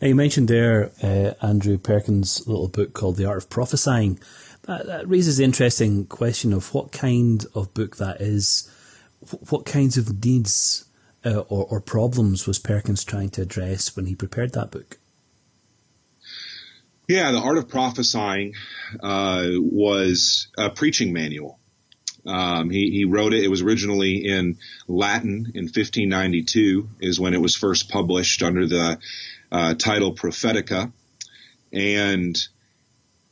Now, 0.00 0.08
you 0.08 0.14
mentioned 0.14 0.48
there 0.48 0.90
uh, 1.02 1.34
Andrew 1.40 1.78
Perkins' 1.78 2.46
little 2.48 2.68
book 2.68 2.92
called 2.94 3.16
The 3.16 3.26
Art 3.26 3.44
of 3.44 3.50
Prophesying. 3.50 4.18
That, 4.62 4.86
that 4.86 5.08
raises 5.08 5.36
the 5.36 5.44
interesting 5.44 6.06
question 6.06 6.52
of 6.52 6.74
what 6.74 6.92
kind 6.92 7.46
of 7.54 7.74
book 7.74 7.96
that 7.96 8.20
is. 8.20 8.68
What 9.50 9.66
kinds 9.66 9.96
of 9.96 10.24
needs 10.24 10.84
uh, 11.24 11.44
or, 11.48 11.66
or 11.70 11.80
problems 11.80 12.46
was 12.48 12.58
Perkins 12.58 13.04
trying 13.04 13.30
to 13.30 13.42
address 13.42 13.94
when 13.94 14.06
he 14.06 14.16
prepared 14.16 14.52
that 14.54 14.72
book? 14.72 14.98
Yeah, 17.08 17.32
the 17.32 17.38
art 17.38 17.58
of 17.58 17.68
prophesying 17.68 18.54
uh, 19.02 19.48
was 19.56 20.48
a 20.56 20.70
preaching 20.70 21.12
manual. 21.12 21.58
Um, 22.24 22.70
he, 22.70 22.90
he, 22.90 23.04
wrote 23.04 23.34
it. 23.34 23.42
It 23.42 23.48
was 23.48 23.62
originally 23.62 24.24
in 24.24 24.58
Latin 24.86 25.52
in 25.54 25.64
1592 25.64 26.88
is 27.00 27.18
when 27.18 27.34
it 27.34 27.40
was 27.40 27.56
first 27.56 27.88
published 27.88 28.44
under 28.44 28.68
the 28.68 28.98
uh, 29.50 29.74
title 29.74 30.14
Prophetica. 30.14 30.92
And 31.72 32.36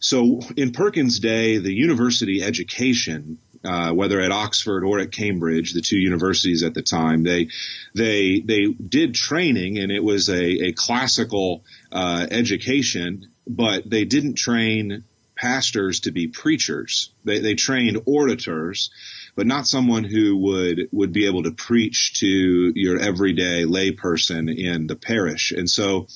so 0.00 0.40
in 0.56 0.72
Perkins' 0.72 1.20
day, 1.20 1.58
the 1.58 1.72
university 1.72 2.42
education, 2.42 3.38
uh, 3.64 3.92
whether 3.92 4.20
at 4.20 4.32
Oxford 4.32 4.84
or 4.84 5.00
at 5.00 5.12
Cambridge, 5.12 5.72
the 5.72 5.82
two 5.82 5.98
universities 5.98 6.62
at 6.62 6.74
the 6.74 6.82
time, 6.82 7.22
they 7.22 7.48
they 7.94 8.40
they 8.40 8.66
did 8.66 9.14
training, 9.14 9.78
and 9.78 9.92
it 9.92 10.02
was 10.02 10.28
a, 10.28 10.68
a 10.68 10.72
classical 10.72 11.64
uh, 11.92 12.26
education, 12.30 13.26
but 13.46 13.88
they 13.88 14.04
didn't 14.04 14.34
train 14.34 15.04
pastors 15.36 16.00
to 16.00 16.10
be 16.10 16.28
preachers. 16.28 17.12
They, 17.24 17.40
they 17.40 17.54
trained 17.54 18.02
orators, 18.06 18.90
but 19.34 19.46
not 19.46 19.66
someone 19.66 20.04
who 20.04 20.36
would 20.36 20.88
would 20.92 21.12
be 21.12 21.26
able 21.26 21.42
to 21.44 21.52
preach 21.52 22.20
to 22.20 22.72
your 22.74 22.98
everyday 22.98 23.64
layperson 23.64 24.54
in 24.54 24.86
the 24.86 24.96
parish. 24.96 25.52
And 25.52 25.68
so 25.68 26.08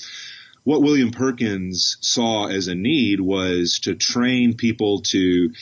what 0.64 0.82
William 0.82 1.10
Perkins 1.10 1.98
saw 2.00 2.46
as 2.46 2.68
a 2.68 2.74
need 2.74 3.20
was 3.20 3.80
to 3.80 3.94
train 3.94 4.56
people 4.56 5.02
to 5.02 5.52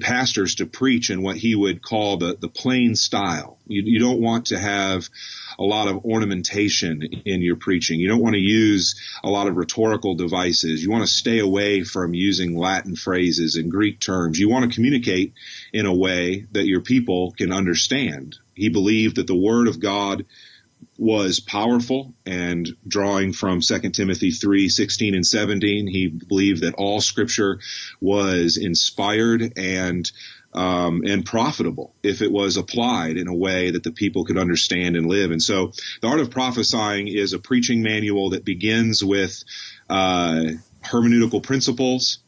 pastors 0.00 0.56
to 0.56 0.66
preach 0.66 1.10
in 1.10 1.22
what 1.22 1.36
he 1.36 1.54
would 1.54 1.82
call 1.82 2.16
the, 2.16 2.36
the 2.38 2.48
plain 2.48 2.94
style. 2.94 3.58
You, 3.66 3.82
you 3.84 3.98
don't 3.98 4.20
want 4.20 4.46
to 4.46 4.58
have 4.58 5.08
a 5.58 5.62
lot 5.62 5.88
of 5.88 6.04
ornamentation 6.04 7.02
in 7.24 7.42
your 7.42 7.56
preaching. 7.56 8.00
You 8.00 8.08
don't 8.08 8.22
want 8.22 8.34
to 8.34 8.40
use 8.40 9.00
a 9.22 9.30
lot 9.30 9.46
of 9.46 9.56
rhetorical 9.56 10.14
devices. 10.14 10.82
You 10.82 10.90
want 10.90 11.04
to 11.04 11.12
stay 11.12 11.38
away 11.38 11.84
from 11.84 12.14
using 12.14 12.56
Latin 12.56 12.96
phrases 12.96 13.56
and 13.56 13.70
Greek 13.70 14.00
terms. 14.00 14.38
You 14.38 14.48
want 14.48 14.70
to 14.70 14.74
communicate 14.74 15.34
in 15.72 15.86
a 15.86 15.94
way 15.94 16.46
that 16.52 16.66
your 16.66 16.80
people 16.80 17.32
can 17.32 17.52
understand. 17.52 18.36
He 18.54 18.68
believed 18.68 19.16
that 19.16 19.26
the 19.26 19.34
word 19.34 19.68
of 19.68 19.80
God 19.80 20.24
was 21.00 21.40
powerful 21.40 22.12
and 22.26 22.68
drawing 22.86 23.32
from 23.32 23.62
2 23.62 23.90
Timothy 23.90 24.30
3, 24.30 24.68
16 24.68 25.14
and 25.14 25.26
17, 25.26 25.86
he 25.86 26.08
believed 26.08 26.60
that 26.60 26.74
all 26.74 27.00
scripture 27.00 27.58
was 28.02 28.58
inspired 28.58 29.54
and 29.56 30.10
um, 30.52 31.02
and 31.06 31.24
profitable 31.24 31.94
if 32.02 32.20
it 32.22 32.30
was 32.30 32.56
applied 32.56 33.16
in 33.16 33.28
a 33.28 33.34
way 33.34 33.70
that 33.70 33.82
the 33.82 33.92
people 33.92 34.24
could 34.24 34.36
understand 34.36 34.96
and 34.96 35.06
live. 35.06 35.30
And 35.30 35.42
so 35.42 35.72
the 36.02 36.08
art 36.08 36.20
of 36.20 36.30
prophesying 36.30 37.08
is 37.08 37.32
a 37.32 37.38
preaching 37.38 37.82
manual 37.82 38.30
that 38.30 38.44
begins 38.44 39.02
with 39.02 39.42
uh, 39.88 40.42
hermeneutical 40.84 41.42
principles 41.42 42.18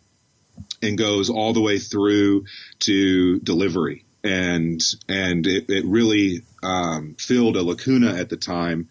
and 0.81 0.97
goes 0.97 1.29
all 1.29 1.53
the 1.53 1.61
way 1.61 1.79
through 1.79 2.45
to 2.81 3.39
delivery 3.41 4.07
and 4.25 4.81
and 5.09 5.47
it, 5.47 5.69
it 5.69 5.85
really 5.85 6.43
um, 6.63 7.15
filled 7.19 7.57
a 7.57 7.63
lacuna 7.63 8.15
at 8.15 8.29
the 8.29 8.37
time 8.37 8.89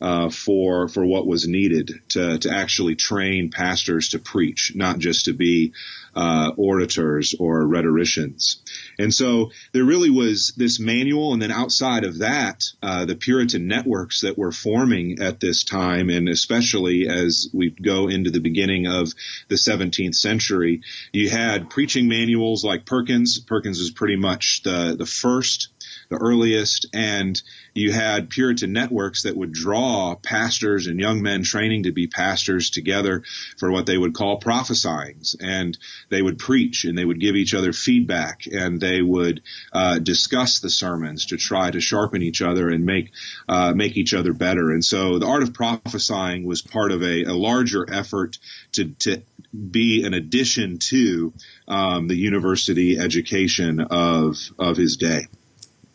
uh, 0.00 0.28
for 0.28 0.88
for 0.88 1.04
what 1.04 1.26
was 1.26 1.46
needed 1.46 1.92
to 2.08 2.38
to 2.38 2.50
actually 2.50 2.96
train 2.96 3.50
pastors 3.50 4.10
to 4.10 4.18
preach, 4.18 4.72
not 4.74 4.98
just 4.98 5.26
to 5.26 5.32
be 5.32 5.72
uh, 6.14 6.52
orators 6.56 7.34
or 7.38 7.66
rhetoricians. 7.66 8.62
And 8.98 9.12
so 9.12 9.50
there 9.72 9.84
really 9.84 10.10
was 10.10 10.52
this 10.56 10.78
manual, 10.78 11.32
and 11.32 11.42
then 11.42 11.50
outside 11.50 12.04
of 12.04 12.18
that, 12.18 12.62
uh, 12.82 13.04
the 13.04 13.16
Puritan 13.16 13.66
networks 13.66 14.20
that 14.20 14.38
were 14.38 14.52
forming 14.52 15.20
at 15.20 15.40
this 15.40 15.64
time, 15.64 16.10
and 16.10 16.28
especially 16.28 17.08
as 17.08 17.48
we 17.52 17.70
go 17.70 18.08
into 18.08 18.30
the 18.30 18.40
beginning 18.40 18.86
of 18.86 19.12
the 19.48 19.56
17th 19.56 20.14
century, 20.14 20.82
you 21.12 21.30
had 21.30 21.70
preaching 21.70 22.08
manuals 22.08 22.64
like 22.64 22.86
Perkins. 22.86 23.38
Perkins 23.40 23.78
was 23.78 23.90
pretty 23.90 24.16
much 24.16 24.62
the 24.64 24.94
the 24.96 25.06
first 25.06 25.68
the 26.08 26.16
earliest, 26.16 26.86
and 26.92 27.40
you 27.74 27.92
had 27.92 28.30
Puritan 28.30 28.72
networks 28.72 29.22
that 29.22 29.36
would 29.36 29.52
draw 29.52 29.83
pastors 30.22 30.86
and 30.86 31.00
young 31.00 31.22
men 31.22 31.42
training 31.42 31.84
to 31.84 31.92
be 31.92 32.06
pastors 32.06 32.70
together 32.70 33.22
for 33.58 33.70
what 33.70 33.86
they 33.86 33.96
would 33.96 34.14
call 34.14 34.40
prophesyings, 34.40 35.36
and 35.40 35.76
they 36.10 36.22
would 36.22 36.38
preach 36.38 36.84
and 36.84 36.96
they 36.96 37.04
would 37.04 37.20
give 37.20 37.36
each 37.36 37.54
other 37.54 37.72
feedback 37.72 38.46
and 38.46 38.80
they 38.80 39.00
would 39.02 39.42
uh, 39.72 39.98
discuss 39.98 40.60
the 40.60 40.70
sermons 40.70 41.26
to 41.26 41.36
try 41.36 41.70
to 41.70 41.80
sharpen 41.80 42.22
each 42.22 42.42
other 42.42 42.68
and 42.68 42.84
make 42.84 43.10
uh, 43.48 43.72
make 43.74 43.96
each 43.96 44.14
other 44.14 44.32
better. 44.32 44.70
And 44.70 44.84
so 44.84 45.18
the 45.18 45.26
art 45.26 45.42
of 45.42 45.54
prophesying 45.54 46.44
was 46.44 46.62
part 46.62 46.92
of 46.92 47.02
a, 47.02 47.24
a 47.24 47.34
larger 47.34 47.86
effort 47.90 48.38
to, 48.72 48.90
to 49.00 49.22
be 49.70 50.04
an 50.04 50.14
addition 50.14 50.78
to 50.78 51.32
um, 51.68 52.08
the 52.08 52.16
university 52.16 52.98
education 52.98 53.80
of 53.80 54.36
of 54.58 54.76
his 54.76 54.96
day. 54.96 55.26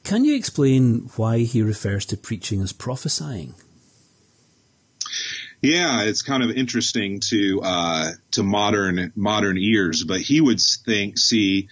Can 0.04 0.26
you 0.26 0.36
explain 0.36 1.10
why 1.18 1.40
he 1.40 1.62
refers 1.62 2.06
to 2.08 2.18
preaching 2.18 2.62
as 2.62 2.74
prophesying? 2.74 3.54
Yeah, 5.62 6.04
it's 6.04 6.22
kind 6.22 6.42
of 6.42 6.52
interesting 6.52 7.20
to 7.30 7.62
uh, 7.62 8.12
to 8.32 8.44
modern 8.44 9.12
modern 9.16 9.58
ears, 9.58 10.04
but 10.06 10.22
he 10.22 10.40
would 10.40 10.60
think 10.62 11.18
see 11.18 11.68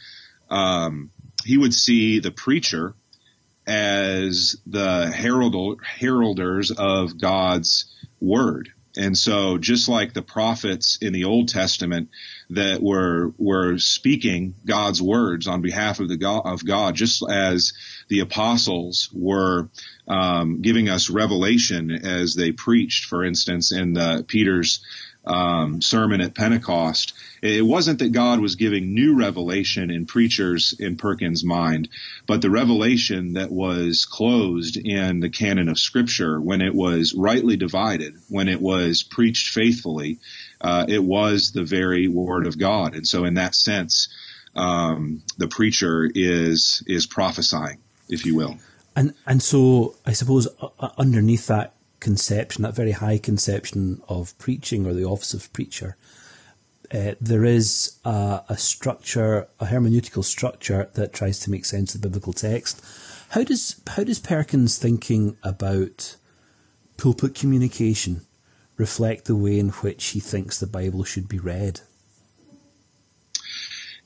um, 0.49 1.11
he 1.45 1.57
would 1.57 1.73
see 1.73 2.19
the 2.19 2.31
preacher 2.31 2.95
as 3.65 4.57
the 4.65 5.09
herald, 5.11 5.81
heralders 5.99 6.71
of 6.75 7.19
God's 7.19 7.93
word. 8.19 8.69
And 8.97 9.17
so, 9.17 9.57
just 9.57 9.87
like 9.87 10.13
the 10.13 10.21
prophets 10.21 10.97
in 11.01 11.13
the 11.13 11.25
Old 11.25 11.49
Testament, 11.49 12.09
that 12.49 12.81
were 12.81 13.33
were 13.37 13.77
speaking 13.77 14.55
God's 14.65 15.01
words 15.01 15.47
on 15.47 15.61
behalf 15.61 15.99
of 15.99 16.07
the 16.07 16.17
God, 16.17 16.41
of 16.45 16.65
God, 16.65 16.95
just 16.95 17.23
as 17.29 17.73
the 18.07 18.21
apostles 18.21 19.09
were 19.13 19.69
um, 20.07 20.61
giving 20.61 20.89
us 20.89 21.09
revelation 21.09 21.91
as 21.91 22.35
they 22.35 22.51
preached. 22.51 23.05
For 23.05 23.23
instance, 23.23 23.71
in 23.71 23.93
the, 23.93 24.25
Peter's 24.27 24.81
um, 25.27 25.81
sermon 25.81 26.21
at 26.21 26.33
Pentecost, 26.33 27.13
it 27.41 27.65
wasn't 27.65 27.99
that 27.99 28.11
God 28.11 28.39
was 28.39 28.55
giving 28.55 28.93
new 28.93 29.15
revelation 29.15 29.91
in 29.91 30.05
preachers 30.05 30.73
in 30.79 30.95
Perkins' 30.95 31.43
mind, 31.43 31.89
but 32.25 32.41
the 32.41 32.49
revelation 32.49 33.33
that 33.33 33.51
was 33.51 34.05
closed 34.05 34.77
in 34.77 35.19
the 35.19 35.29
canon 35.29 35.69
of 35.69 35.77
Scripture 35.77 36.39
when 36.39 36.61
it 36.61 36.73
was 36.73 37.13
rightly 37.13 37.57
divided, 37.57 38.15
when 38.29 38.47
it 38.47 38.61
was 38.61 39.03
preached 39.03 39.49
faithfully, 39.49 40.19
uh, 40.61 40.85
it 40.87 41.03
was 41.03 41.51
the 41.51 41.63
very 41.63 42.07
Word 42.07 42.47
of 42.47 42.57
God. 42.57 42.95
And 42.95 43.07
so, 43.07 43.25
in 43.25 43.35
that 43.35 43.53
sense, 43.53 44.07
um, 44.55 45.21
the 45.37 45.47
preacher 45.47 46.09
is 46.13 46.83
is 46.87 47.05
prophesying, 47.05 47.77
if 48.09 48.25
you 48.25 48.35
will. 48.35 48.57
And 48.95 49.13
and 49.27 49.43
so, 49.43 49.95
I 50.05 50.13
suppose 50.13 50.47
uh, 50.59 50.89
underneath 50.97 51.47
that 51.47 51.73
conception, 51.99 52.63
that 52.63 52.75
very 52.75 52.91
high 52.91 53.17
conception 53.17 54.01
of 54.07 54.37
preaching 54.37 54.85
or 54.85 54.93
the 54.93 55.05
office 55.05 55.33
of 55.33 55.51
preacher, 55.53 55.97
uh, 56.93 57.13
there 57.19 57.43
is 57.43 57.97
a, 58.05 58.41
a, 58.49 58.57
structure, 58.57 59.47
a 59.59 59.65
hermeneutical 59.65 60.23
structure 60.23 60.89
that 60.93 61.13
tries 61.13 61.39
to 61.39 61.51
make 61.51 61.65
sense 61.65 61.93
of 61.95 62.01
the 62.01 62.07
biblical 62.07 62.33
text. 62.33 62.81
How 63.29 63.43
does 63.43 63.81
how 63.87 64.03
does 64.05 64.19
Perkins' 64.19 64.77
thinking 64.77 65.37
about 65.43 66.15
pulpit 66.95 67.35
communication 67.35 68.21
reflect 68.77 69.25
the 69.25 69.35
way 69.35 69.59
in 69.59 69.69
which 69.69 70.05
he 70.07 70.19
thinks 70.21 70.57
the 70.57 70.67
Bible 70.67 71.03
should 71.03 71.27
be 71.27 71.39
read? 71.39 71.81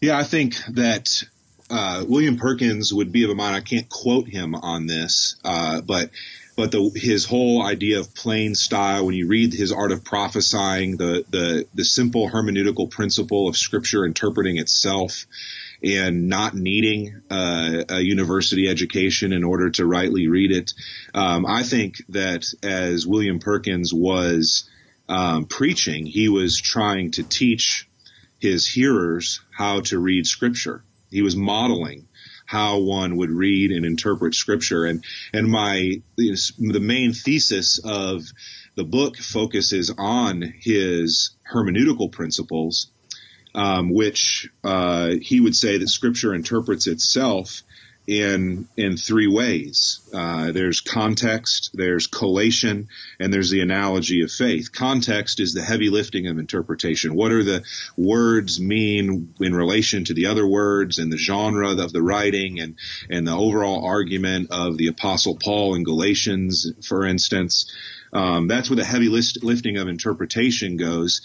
Yeah, 0.01 0.17
I 0.17 0.23
think 0.23 0.55
that 0.69 1.23
uh, 1.69 2.03
William 2.07 2.37
Perkins 2.37 2.91
would 2.91 3.11
be 3.11 3.23
of 3.23 3.29
a 3.29 3.35
mind. 3.35 3.55
I 3.55 3.61
can't 3.61 3.87
quote 3.87 4.27
him 4.27 4.55
on 4.55 4.87
this, 4.87 5.35
uh, 5.43 5.81
but 5.81 6.09
but 6.55 6.71
the, 6.71 6.91
his 6.95 7.25
whole 7.25 7.63
idea 7.63 7.99
of 7.99 8.13
plain 8.13 8.55
style, 8.55 9.05
when 9.05 9.15
you 9.15 9.27
read 9.27 9.53
his 9.53 9.71
Art 9.71 9.91
of 9.91 10.03
Prophesying, 10.03 10.97
the, 10.97 11.25
the, 11.29 11.65
the 11.73 11.85
simple 11.85 12.29
hermeneutical 12.29 12.89
principle 12.89 13.47
of 13.47 13.57
Scripture 13.57 14.05
interpreting 14.05 14.57
itself, 14.57 15.25
and 15.83 16.27
not 16.27 16.53
needing 16.53 17.21
uh, 17.31 17.83
a 17.89 17.99
university 18.01 18.69
education 18.69 19.33
in 19.33 19.43
order 19.43 19.69
to 19.71 19.85
rightly 19.85 20.27
read 20.27 20.51
it. 20.51 20.73
Um, 21.13 21.45
I 21.45 21.63
think 21.63 22.03
that 22.09 22.45
as 22.61 23.07
William 23.07 23.39
Perkins 23.39 23.91
was 23.93 24.69
um, 25.09 25.45
preaching, 25.45 26.05
he 26.05 26.29
was 26.29 26.59
trying 26.59 27.11
to 27.11 27.23
teach 27.23 27.87
his 28.39 28.67
hearers 28.67 29.41
how 29.51 29.81
to 29.81 29.99
read 29.99 30.27
Scripture. 30.27 30.83
He 31.09 31.21
was 31.21 31.35
modeling 31.35 32.07
how 32.51 32.79
one 32.79 33.15
would 33.15 33.31
read 33.31 33.71
and 33.71 33.85
interpret 33.85 34.35
scripture. 34.35 34.83
And, 34.83 35.05
and 35.31 35.47
my, 35.47 36.01
the 36.17 36.81
main 36.81 37.13
thesis 37.13 37.79
of 37.81 38.23
the 38.75 38.83
book 38.83 39.15
focuses 39.15 39.89
on 39.97 40.41
his 40.59 41.31
hermeneutical 41.49 42.11
principles, 42.11 42.87
um, 43.55 43.93
which 43.93 44.49
uh, 44.65 45.11
he 45.21 45.39
would 45.39 45.55
say 45.55 45.77
that 45.77 45.87
scripture 45.87 46.35
interprets 46.35 46.87
itself 46.87 47.63
in 48.11 48.67
in 48.75 48.97
three 48.97 49.27
ways. 49.27 50.01
Uh, 50.13 50.51
there's 50.51 50.81
context, 50.81 51.71
there's 51.73 52.07
collation, 52.07 52.89
and 53.21 53.33
there's 53.33 53.49
the 53.49 53.61
analogy 53.61 54.21
of 54.21 54.29
faith. 54.29 54.73
Context 54.73 55.39
is 55.39 55.53
the 55.53 55.61
heavy 55.61 55.89
lifting 55.89 56.27
of 56.27 56.37
interpretation. 56.37 57.15
What 57.15 57.31
are 57.31 57.43
the 57.43 57.63
words 57.95 58.59
mean 58.59 59.33
in 59.39 59.55
relation 59.55 60.03
to 60.05 60.13
the 60.13 60.25
other 60.25 60.45
words, 60.45 60.99
and 60.99 61.09
the 61.09 61.17
genre 61.17 61.71
of 61.71 61.93
the 61.93 62.03
writing, 62.03 62.59
and 62.59 62.75
and 63.09 63.25
the 63.25 63.35
overall 63.35 63.85
argument 63.85 64.51
of 64.51 64.75
the 64.75 64.87
Apostle 64.87 65.37
Paul 65.41 65.75
in 65.75 65.83
Galatians, 65.83 66.69
for 66.85 67.05
instance. 67.05 67.73
Um, 68.11 68.49
that's 68.49 68.69
where 68.69 68.75
the 68.75 68.83
heavy 68.83 69.07
list, 69.07 69.41
lifting 69.41 69.77
of 69.77 69.87
interpretation 69.87 70.75
goes. 70.75 71.21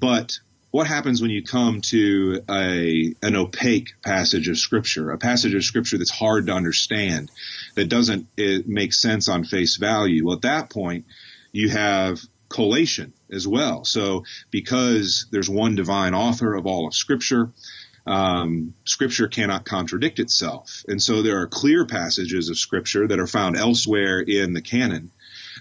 But 0.00 0.38
what 0.70 0.86
happens 0.86 1.20
when 1.20 1.30
you 1.30 1.42
come 1.42 1.80
to 1.80 2.42
a 2.48 3.14
an 3.22 3.36
opaque 3.36 3.90
passage 4.02 4.48
of 4.48 4.56
scripture, 4.56 5.10
a 5.10 5.18
passage 5.18 5.54
of 5.54 5.64
scripture 5.64 5.98
that's 5.98 6.10
hard 6.10 6.46
to 6.46 6.52
understand, 6.52 7.30
that 7.74 7.88
doesn't 7.88 8.28
make 8.36 8.92
sense 8.92 9.28
on 9.28 9.44
face 9.44 9.76
value? 9.76 10.24
Well, 10.24 10.36
at 10.36 10.42
that 10.42 10.70
point, 10.70 11.06
you 11.52 11.70
have 11.70 12.20
collation 12.48 13.12
as 13.32 13.46
well. 13.46 13.84
So 13.84 14.24
because 14.50 15.26
there's 15.30 15.50
one 15.50 15.74
divine 15.74 16.14
author 16.14 16.54
of 16.54 16.66
all 16.66 16.86
of 16.86 16.94
scripture, 16.94 17.50
um, 18.06 18.74
scripture 18.84 19.28
cannot 19.28 19.64
contradict 19.64 20.18
itself. 20.18 20.84
And 20.88 21.02
so 21.02 21.22
there 21.22 21.40
are 21.40 21.46
clear 21.46 21.86
passages 21.86 22.48
of 22.48 22.58
scripture 22.58 23.06
that 23.08 23.20
are 23.20 23.26
found 23.26 23.56
elsewhere 23.56 24.20
in 24.20 24.52
the 24.52 24.62
canon 24.62 25.10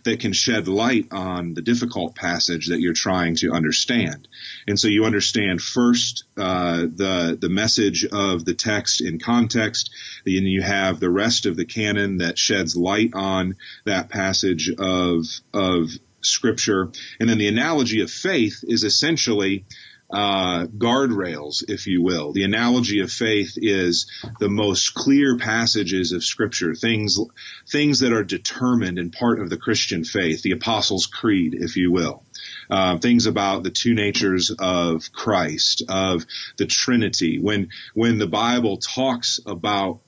that 0.03 0.19
can 0.19 0.33
shed 0.33 0.67
light 0.67 1.07
on 1.12 1.53
the 1.53 1.62
difficult 1.62 2.15
passage 2.15 2.67
that 2.67 2.79
you're 2.79 2.93
trying 2.93 3.35
to 3.38 3.51
understand. 3.51 4.27
And 4.67 4.79
so 4.79 4.88
you 4.88 5.05
understand 5.05 5.62
first 5.62 6.25
uh, 6.38 6.81
the 6.81 7.38
the 7.39 7.49
message 7.49 8.05
of 8.05 8.45
the 8.45 8.53
text 8.53 9.01
in 9.01 9.19
context, 9.19 9.91
and 10.25 10.47
you 10.47 10.62
have 10.62 10.99
the 10.99 11.09
rest 11.09 11.45
of 11.45 11.55
the 11.55 11.65
canon 11.65 12.17
that 12.17 12.38
sheds 12.38 12.75
light 12.75 13.12
on 13.13 13.55
that 13.85 14.09
passage 14.09 14.71
of 14.77 15.25
of 15.53 15.89
scripture. 16.21 16.91
And 17.19 17.29
then 17.29 17.38
the 17.38 17.47
analogy 17.47 18.01
of 18.01 18.12
faith 18.12 18.63
is 18.67 18.83
essentially 18.83 19.65
uh, 20.11 20.65
guardrails, 20.65 21.63
if 21.67 21.85
you 21.85 22.01
will. 22.01 22.33
The 22.33 22.43
analogy 22.43 23.01
of 23.01 23.11
faith 23.11 23.53
is 23.57 24.09
the 24.39 24.49
most 24.49 24.93
clear 24.93 25.37
passages 25.37 26.11
of 26.11 26.23
Scripture, 26.23 26.73
things 26.73 27.19
things 27.67 27.99
that 27.99 28.13
are 28.13 28.23
determined 28.23 28.97
and 28.97 29.13
part 29.13 29.39
of 29.39 29.49
the 29.49 29.57
Christian 29.57 30.03
faith, 30.03 30.41
the 30.41 30.51
Apostles' 30.51 31.05
Creed, 31.05 31.53
if 31.53 31.75
you 31.77 31.91
will. 31.91 32.23
Uh, 32.69 32.97
things 32.97 33.25
about 33.25 33.63
the 33.63 33.69
two 33.69 33.93
natures 33.93 34.51
of 34.57 35.11
Christ, 35.11 35.83
of 35.89 36.25
the 36.57 36.65
Trinity. 36.65 37.39
When 37.39 37.69
when 37.93 38.17
the 38.17 38.27
Bible 38.27 38.77
talks 38.77 39.39
about 39.45 39.99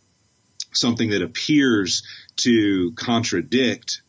something 0.74 1.10
that 1.10 1.22
appears 1.22 2.04
to 2.38 2.94
contradict 2.96 4.02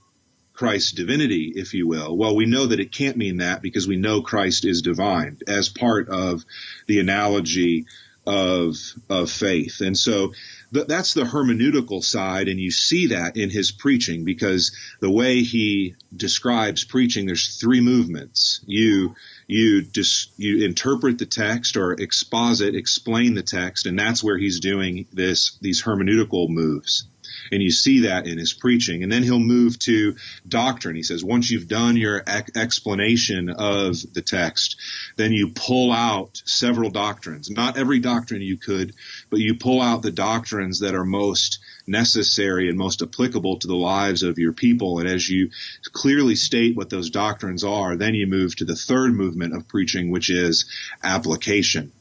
Christ's 0.52 0.92
divinity, 0.92 1.52
if 1.54 1.74
you 1.74 1.86
will. 1.88 2.16
Well, 2.16 2.36
we 2.36 2.46
know 2.46 2.66
that 2.66 2.80
it 2.80 2.92
can't 2.92 3.16
mean 3.16 3.38
that 3.38 3.62
because 3.62 3.88
we 3.88 3.96
know 3.96 4.22
Christ 4.22 4.64
is 4.64 4.82
divine 4.82 5.38
as 5.48 5.68
part 5.68 6.08
of 6.08 6.44
the 6.86 7.00
analogy 7.00 7.86
of 8.26 8.76
of 9.08 9.30
faith. 9.30 9.80
And 9.80 9.96
so 9.98 10.32
th- 10.72 10.86
that's 10.86 11.14
the 11.14 11.24
hermeneutical 11.24 12.04
side, 12.04 12.48
and 12.48 12.60
you 12.60 12.70
see 12.70 13.08
that 13.08 13.36
in 13.36 13.50
his 13.50 13.72
preaching 13.72 14.24
because 14.24 14.76
the 15.00 15.10
way 15.10 15.42
he 15.42 15.96
describes 16.14 16.84
preaching, 16.84 17.26
there's 17.26 17.58
three 17.58 17.80
movements. 17.80 18.60
You 18.66 19.16
you 19.46 19.82
just 19.82 20.30
you 20.38 20.64
interpret 20.64 21.18
the 21.18 21.26
text 21.26 21.76
or 21.76 21.92
exposit, 21.92 22.74
explain 22.74 23.34
the 23.34 23.42
text, 23.42 23.86
and 23.86 23.98
that's 23.98 24.22
where 24.22 24.38
he's 24.38 24.60
doing 24.60 25.06
this 25.12 25.58
these 25.60 25.82
hermeneutical 25.82 26.48
moves. 26.48 27.04
And 27.50 27.62
you 27.62 27.70
see 27.70 28.00
that 28.00 28.26
in 28.26 28.38
his 28.38 28.52
preaching. 28.52 29.02
And 29.02 29.10
then 29.10 29.22
he'll 29.22 29.38
move 29.38 29.78
to 29.80 30.16
doctrine. 30.46 30.96
He 30.96 31.02
says, 31.02 31.24
once 31.24 31.50
you've 31.50 31.68
done 31.68 31.96
your 31.96 32.22
explanation 32.54 33.50
of 33.50 33.96
the 34.12 34.22
text, 34.22 34.76
then 35.16 35.32
you 35.32 35.52
pull 35.54 35.92
out 35.92 36.42
several 36.44 36.90
doctrines. 36.90 37.50
Not 37.50 37.76
every 37.76 37.98
doctrine 37.98 38.42
you 38.42 38.56
could, 38.56 38.94
but 39.30 39.40
you 39.40 39.56
pull 39.56 39.80
out 39.80 40.02
the 40.02 40.10
doctrines 40.10 40.80
that 40.80 40.94
are 40.94 41.04
most 41.04 41.58
necessary 41.86 42.68
and 42.68 42.78
most 42.78 43.02
applicable 43.02 43.58
to 43.58 43.66
the 43.66 43.74
lives 43.74 44.22
of 44.22 44.38
your 44.38 44.52
people. 44.52 45.00
And 45.00 45.08
as 45.08 45.28
you 45.28 45.50
clearly 45.92 46.36
state 46.36 46.76
what 46.76 46.90
those 46.90 47.10
doctrines 47.10 47.64
are, 47.64 47.96
then 47.96 48.14
you 48.14 48.26
move 48.26 48.54
to 48.56 48.64
the 48.64 48.76
third 48.76 49.14
movement 49.14 49.54
of 49.54 49.68
preaching, 49.68 50.10
which 50.10 50.30
is 50.30 50.66
application. 51.02 51.92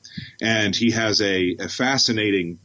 And 0.41 0.75
he 0.75 0.91
has 0.91 1.21
a, 1.21 1.55
a 1.59 1.69
fascinating 1.69 2.59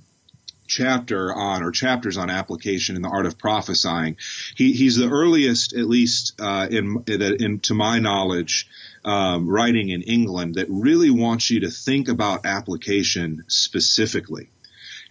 chapter 0.67 1.35
on 1.35 1.63
or 1.63 1.71
chapters 1.71 2.17
on 2.17 2.31
application 2.31 2.97
in 2.97 3.03
the 3.03 3.09
art 3.09 3.27
of 3.27 3.39
prophesying. 3.39 4.17
He, 4.57 4.73
he's 4.73 4.97
the 4.97 5.09
earliest, 5.09 5.75
at 5.75 5.87
least 5.87 6.41
uh, 6.41 6.67
in, 6.71 7.05
in, 7.07 7.61
to 7.61 7.75
my 7.75 7.99
knowledge, 7.99 8.69
um, 9.05 9.49
writing 9.49 9.89
in 9.91 10.03
England 10.03 10.57
that 10.57 10.67
really 10.69 11.11
wants 11.11 11.51
you 11.51 11.61
to 11.61 11.71
think 11.71 12.09
about 12.09 12.45
application 12.45 13.45
specifically. 13.47 14.51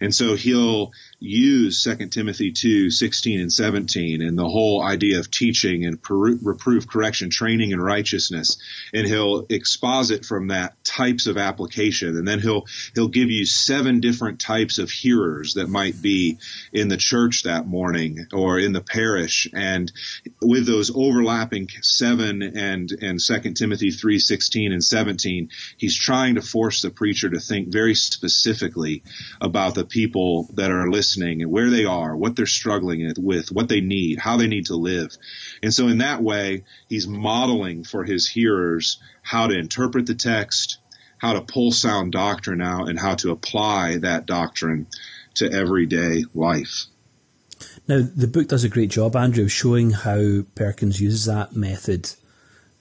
And 0.00 0.14
so 0.14 0.34
he'll 0.34 0.92
use 1.18 1.82
2 1.82 2.08
Timothy 2.08 2.52
2, 2.52 2.90
16 2.90 3.40
and 3.40 3.52
17 3.52 4.20
and 4.20 4.38
the 4.38 4.48
whole 4.48 4.82
idea 4.82 5.18
of 5.18 5.30
teaching 5.30 5.86
and 5.86 6.02
per- 6.02 6.36
reproof, 6.36 6.86
correction, 6.86 7.30
training 7.30 7.70
in 7.70 7.80
righteousness. 7.80 8.58
And 8.92 9.06
he'll 9.06 9.46
exposit 9.48 10.26
from 10.26 10.48
that 10.48 10.82
types 10.84 11.26
of 11.26 11.38
application. 11.38 12.16
And 12.16 12.28
then 12.28 12.40
he'll, 12.40 12.66
he'll 12.94 13.08
give 13.08 13.30
you 13.30 13.46
seven 13.46 14.00
different 14.00 14.40
types 14.40 14.78
of 14.78 14.90
hearers 14.90 15.54
that 15.54 15.68
might 15.68 16.02
be 16.02 16.38
in 16.72 16.88
the 16.88 16.98
church 16.98 17.44
that 17.44 17.66
morning 17.66 18.26
or 18.32 18.58
in 18.58 18.72
the 18.72 18.82
parish. 18.82 19.48
And 19.54 19.90
with 20.42 20.66
those 20.66 20.94
overlapping 20.94 21.68
seven 21.80 22.42
and, 22.42 22.92
and 23.00 23.18
2 23.18 23.52
Timothy 23.54 23.90
3, 23.90 24.18
16 24.18 24.72
and 24.72 24.84
17, 24.84 25.48
he's 25.78 25.96
trying 25.96 26.34
to 26.34 26.42
force 26.42 26.82
the 26.82 26.90
preacher 26.90 27.30
to 27.30 27.40
think 27.40 27.68
very 27.68 27.94
specifically 27.94 29.02
about 29.40 29.74
the 29.74 29.84
people 29.84 30.50
that 30.54 30.70
are 30.70 30.90
listening 30.90 31.05
listening 31.06 31.42
and 31.42 31.52
where 31.52 31.70
they 31.70 31.84
are, 31.84 32.16
what 32.16 32.34
they're 32.34 32.46
struggling 32.46 33.12
with, 33.18 33.52
what 33.52 33.68
they 33.68 33.80
need, 33.80 34.18
how 34.18 34.36
they 34.36 34.48
need 34.48 34.66
to 34.66 34.76
live. 34.76 35.16
And 35.62 35.72
so 35.72 35.88
in 35.88 35.98
that 35.98 36.22
way, 36.22 36.64
he's 36.88 37.06
modeling 37.06 37.84
for 37.84 38.04
his 38.04 38.28
hearers 38.28 38.98
how 39.22 39.46
to 39.46 39.58
interpret 39.58 40.06
the 40.06 40.14
text, 40.14 40.78
how 41.18 41.34
to 41.34 41.42
pull 41.42 41.70
sound 41.70 42.12
doctrine 42.12 42.60
out, 42.60 42.88
and 42.88 42.98
how 42.98 43.14
to 43.16 43.30
apply 43.30 43.98
that 43.98 44.26
doctrine 44.26 44.88
to 45.34 45.50
everyday 45.50 46.24
life. 46.34 46.86
Now, 47.86 48.00
the 48.14 48.26
book 48.26 48.48
does 48.48 48.64
a 48.64 48.68
great 48.68 48.90
job, 48.90 49.14
Andrew, 49.14 49.44
of 49.44 49.52
showing 49.52 49.92
how 49.92 50.42
Perkins 50.54 51.00
uses 51.00 51.26
that 51.26 51.54
method 51.54 52.10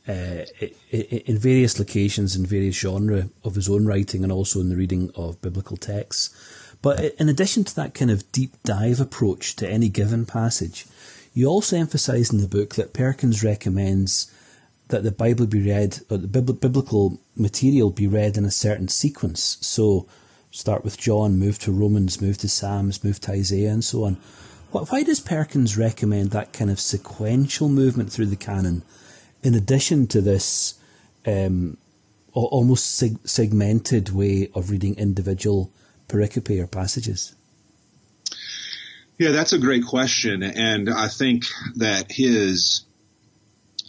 uh, 0.08 0.46
in 0.92 1.38
various 1.38 1.80
locations 1.80 2.36
in 2.36 2.46
various 2.46 2.76
genre 2.76 3.30
of 3.44 3.56
his 3.56 3.70
own 3.70 3.86
writing 3.86 4.24
and 4.24 4.32
also 4.32 4.60
in 4.60 4.70
the 4.70 4.76
reading 4.76 5.12
of 5.16 5.42
biblical 5.42 5.78
texts. 5.78 6.55
But 6.86 7.16
in 7.20 7.30
addition 7.30 7.64
to 7.64 7.76
that 7.78 7.96
kind 7.96 8.12
of 8.12 8.32
deep 8.32 8.62
dive 8.64 9.00
approach 9.00 9.56
to 9.56 9.68
any 9.68 9.90
given 9.90 10.24
passage, 10.28 10.86
you 11.34 11.48
also 11.48 11.78
emphasize 11.78 12.32
in 12.32 12.42
the 12.42 12.48
book 12.48 12.76
that 12.76 12.94
Perkins 12.94 13.44
recommends 13.44 14.32
that 14.90 15.02
the 15.02 15.10
Bible 15.10 15.48
be 15.48 15.66
read, 15.66 16.02
or 16.12 16.18
the 16.18 16.28
biblical 16.28 17.20
material 17.36 17.90
be 17.90 18.06
read 18.06 18.38
in 18.38 18.46
a 18.46 18.52
certain 18.52 18.88
sequence. 18.88 19.58
So 19.62 20.06
start 20.52 20.84
with 20.84 21.00
John, 21.00 21.40
move 21.40 21.58
to 21.62 21.72
Romans, 21.72 22.22
move 22.22 22.38
to 22.38 22.48
Psalms, 22.48 23.04
move 23.04 23.20
to 23.22 23.32
Isaiah, 23.32 23.72
and 23.72 23.84
so 23.84 24.04
on. 24.04 24.18
Why 24.70 25.02
does 25.02 25.20
Perkins 25.20 25.80
recommend 25.80 26.30
that 26.32 26.54
kind 26.54 26.70
of 26.70 26.80
sequential 26.80 27.68
movement 27.68 28.12
through 28.12 28.28
the 28.28 28.36
canon, 28.36 28.84
in 29.42 29.56
addition 29.56 30.06
to 30.10 30.22
this 30.22 30.76
um, 31.26 31.78
almost 32.34 33.02
seg- 33.02 33.28
segmented 33.28 34.12
way 34.12 34.52
of 34.54 34.70
reading 34.70 34.94
individual 35.00 35.72
pericope 36.08 36.62
or 36.62 36.68
passages? 36.68 37.36
Yeah, 39.18 39.32
that's 39.32 39.54
a 39.54 39.60
great 39.60 39.86
question, 39.86 40.44
and 40.44 40.90
I 40.90 41.08
think 41.08 41.46
that 41.76 42.12
his 42.12 42.84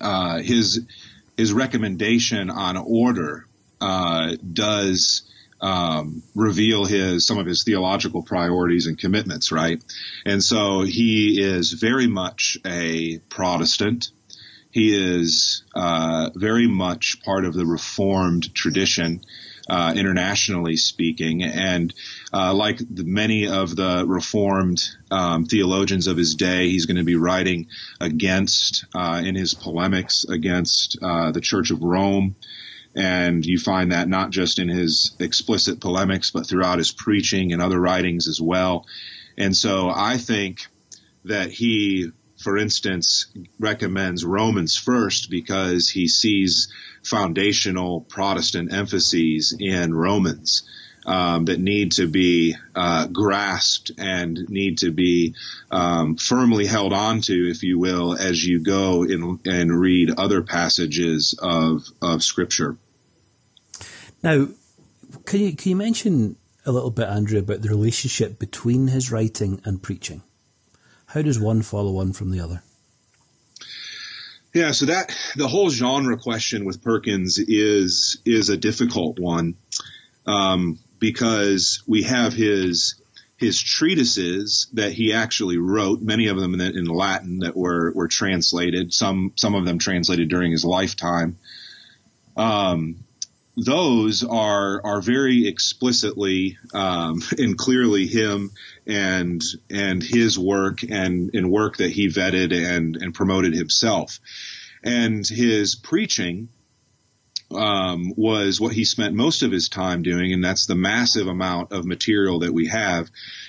uh, 0.00 0.38
his 0.38 0.80
his 1.36 1.52
recommendation 1.52 2.48
on 2.50 2.76
order 2.76 3.46
uh, 3.80 4.36
does 4.52 5.22
um, 5.60 6.22
reveal 6.34 6.84
his 6.84 7.26
some 7.26 7.38
of 7.38 7.46
his 7.46 7.64
theological 7.64 8.22
priorities 8.22 8.86
and 8.86 8.98
commitments, 8.98 9.50
right? 9.50 9.82
And 10.24 10.42
so 10.42 10.82
he 10.82 11.40
is 11.42 11.72
very 11.72 12.06
much 12.06 12.58
a 12.64 13.18
Protestant. 13.28 14.10
He 14.70 14.94
is 14.94 15.64
uh, 15.74 16.30
very 16.34 16.68
much 16.68 17.22
part 17.24 17.44
of 17.46 17.54
the 17.54 17.66
Reformed 17.66 18.54
tradition 18.54 19.22
uh, 19.68 19.94
internationally 19.96 20.76
speaking. 20.76 21.42
And 21.42 21.92
uh, 22.32 22.54
like 22.54 22.78
the, 22.78 23.04
many 23.04 23.48
of 23.48 23.74
the 23.74 24.04
Reformed 24.06 24.82
um, 25.10 25.44
theologians 25.46 26.06
of 26.06 26.16
his 26.16 26.34
day, 26.34 26.68
he's 26.68 26.86
going 26.86 26.96
to 26.98 27.04
be 27.04 27.16
writing 27.16 27.68
against, 28.00 28.86
uh, 28.94 29.22
in 29.24 29.34
his 29.34 29.54
polemics 29.54 30.24
against 30.24 30.98
uh, 31.02 31.32
the 31.32 31.40
Church 31.40 31.70
of 31.70 31.82
Rome. 31.82 32.36
And 32.94 33.44
you 33.44 33.58
find 33.58 33.92
that 33.92 34.08
not 34.08 34.30
just 34.30 34.58
in 34.58 34.68
his 34.68 35.14
explicit 35.18 35.80
polemics, 35.80 36.30
but 36.30 36.46
throughout 36.46 36.78
his 36.78 36.92
preaching 36.92 37.52
and 37.52 37.60
other 37.60 37.78
writings 37.78 38.26
as 38.26 38.40
well. 38.40 38.86
And 39.36 39.54
so 39.54 39.90
I 39.94 40.16
think 40.16 40.66
that 41.24 41.50
he 41.50 42.12
for 42.38 42.58
instance, 42.58 43.26
recommends 43.58 44.24
Romans 44.24 44.76
first 44.76 45.30
because 45.30 45.88
he 45.88 46.08
sees 46.08 46.68
foundational 47.02 48.00
Protestant 48.02 48.72
emphases 48.72 49.56
in 49.58 49.94
Romans 49.94 50.64
um, 51.06 51.44
that 51.44 51.60
need 51.60 51.92
to 51.92 52.08
be 52.08 52.56
uh, 52.74 53.06
grasped 53.06 53.92
and 53.96 54.48
need 54.48 54.78
to 54.78 54.90
be 54.90 55.34
um, 55.70 56.16
firmly 56.16 56.66
held 56.66 56.92
onto, 56.92 57.48
if 57.48 57.62
you 57.62 57.78
will, 57.78 58.14
as 58.14 58.44
you 58.44 58.62
go 58.62 59.04
in, 59.04 59.38
and 59.44 59.80
read 59.80 60.10
other 60.18 60.42
passages 60.42 61.38
of 61.40 61.84
of 62.02 62.22
Scripture. 62.22 62.76
Now, 64.22 64.48
can 65.24 65.40
you 65.40 65.54
can 65.54 65.70
you 65.70 65.76
mention 65.76 66.36
a 66.66 66.72
little 66.72 66.90
bit, 66.90 67.08
Andrew, 67.08 67.38
about 67.38 67.62
the 67.62 67.68
relationship 67.68 68.40
between 68.40 68.88
his 68.88 69.12
writing 69.12 69.60
and 69.64 69.80
preaching? 69.80 70.22
How 71.16 71.22
does 71.22 71.40
one 71.40 71.62
follow 71.62 71.96
on 71.96 72.12
from 72.12 72.30
the 72.30 72.40
other? 72.40 72.62
Yeah, 74.52 74.72
so 74.72 74.84
that 74.84 75.16
the 75.34 75.48
whole 75.48 75.70
genre 75.70 76.18
question 76.18 76.66
with 76.66 76.82
Perkins 76.82 77.38
is 77.38 78.20
is 78.26 78.50
a 78.50 78.58
difficult 78.58 79.18
one 79.18 79.54
um, 80.26 80.78
because 80.98 81.82
we 81.86 82.02
have 82.02 82.34
his 82.34 83.00
his 83.38 83.62
treatises 83.62 84.68
that 84.74 84.92
he 84.92 85.14
actually 85.14 85.56
wrote, 85.56 86.02
many 86.02 86.28
of 86.28 86.36
them 86.36 86.52
in, 86.52 86.60
in, 86.60 86.84
Latin 86.84 87.38
that 87.38 87.56
were 87.56 87.94
were 87.94 88.08
translated, 88.08 88.92
some 88.92 89.32
some 89.36 89.54
of 89.54 89.64
them 89.64 89.78
translated 89.78 90.28
during 90.28 90.52
his 90.52 90.66
lifetime. 90.66 91.38
Um, 92.36 93.05
those 93.56 94.22
are 94.22 94.80
are 94.84 95.00
very 95.00 95.46
explicitly 95.46 96.58
um, 96.74 97.22
and 97.38 97.56
clearly 97.56 98.06
him 98.06 98.50
and 98.86 99.42
and 99.70 100.02
his 100.02 100.38
work 100.38 100.82
and 100.82 101.30
and 101.34 101.50
work 101.50 101.78
that 101.78 101.90
he 101.90 102.08
vetted 102.08 102.52
and 102.52 102.96
and 102.96 103.14
promoted 103.14 103.54
himself 103.54 104.20
and 104.82 105.26
his 105.26 105.74
preaching 105.74 106.48
um, 107.50 108.12
was 108.16 108.60
what 108.60 108.72
he 108.72 108.84
spent 108.84 109.14
most 109.14 109.42
of 109.42 109.52
his 109.52 109.68
time 109.68 110.02
doing, 110.02 110.32
and 110.32 110.42
that's 110.42 110.66
the 110.66 110.74
massive 110.74 111.28
amount 111.28 111.72
of 111.72 111.84
material 111.84 112.40
that 112.40 112.52
we 112.52 112.66
have. 112.66 113.08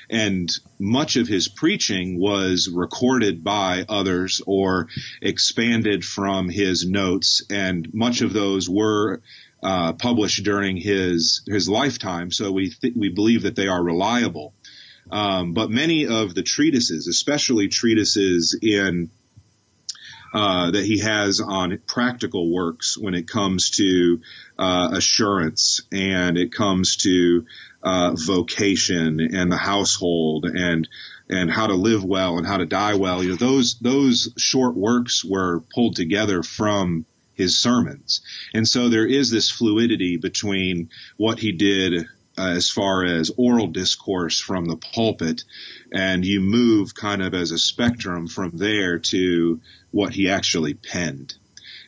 And 0.09 0.49
much 0.79 1.15
of 1.15 1.27
his 1.27 1.47
preaching 1.47 2.19
was 2.19 2.69
recorded 2.69 3.43
by 3.43 3.85
others 3.89 4.41
or 4.45 4.87
expanded 5.21 6.05
from 6.05 6.49
his 6.49 6.87
notes, 6.87 7.41
and 7.49 7.91
much 7.93 8.21
of 8.21 8.33
those 8.33 8.69
were 8.69 9.21
uh, 9.63 9.93
published 9.93 10.43
during 10.43 10.77
his 10.77 11.41
his 11.47 11.67
lifetime, 11.67 12.31
so 12.31 12.51
we 12.51 12.69
th- 12.69 12.93
we 12.95 13.09
believe 13.09 13.43
that 13.43 13.55
they 13.55 13.67
are 13.67 13.83
reliable. 13.83 14.53
Um, 15.09 15.53
but 15.53 15.69
many 15.69 16.05
of 16.05 16.35
the 16.35 16.43
treatises, 16.43 17.07
especially 17.07 17.69
treatises 17.69 18.57
in 18.61 19.09
uh, 20.33 20.71
that 20.71 20.85
he 20.85 20.99
has 20.99 21.39
on 21.39 21.79
practical 21.87 22.51
works 22.51 22.97
when 22.97 23.13
it 23.13 23.27
comes 23.27 23.71
to 23.71 24.19
uh, 24.59 24.89
assurance 24.93 25.81
and 25.91 26.37
it 26.37 26.51
comes 26.51 26.97
to 26.97 27.45
uh, 27.81 28.13
vocation 28.13 29.19
and 29.21 29.51
the 29.51 29.57
household 29.57 30.45
and 30.45 30.87
and 31.29 31.51
how 31.51 31.67
to 31.67 31.73
live 31.73 32.03
well 32.03 32.37
and 32.37 32.47
how 32.47 32.57
to 32.57 32.65
die 32.65 32.95
well. 32.95 33.23
You 33.23 33.31
know, 33.31 33.35
those 33.35 33.79
those 33.79 34.33
short 34.37 34.75
works 34.75 35.23
were 35.23 35.61
pulled 35.73 35.95
together 35.95 36.43
from 36.43 37.05
his 37.37 37.57
sermons. 37.57 38.21
And 38.53 38.67
so 38.67 38.89
there 38.89 39.05
is 39.05 39.29
this 39.31 39.49
fluidity 39.49 40.17
between 40.17 40.89
what 41.15 41.39
he 41.39 41.53
did 41.53 42.07
uh, 42.37 42.49
as 42.49 42.69
far 42.69 43.05
as 43.05 43.31
oral 43.37 43.67
discourse 43.67 44.39
from 44.39 44.65
the 44.65 44.77
pulpit, 44.77 45.43
and 45.91 46.25
you 46.25 46.41
move 46.41 46.93
kind 46.93 47.21
of 47.23 47.33
as 47.33 47.51
a 47.51 47.57
spectrum 47.57 48.27
from 48.27 48.51
there 48.57 48.99
to 48.99 49.61
what 49.91 50.13
he 50.13 50.29
actually 50.29 50.73
penned. 50.73 51.35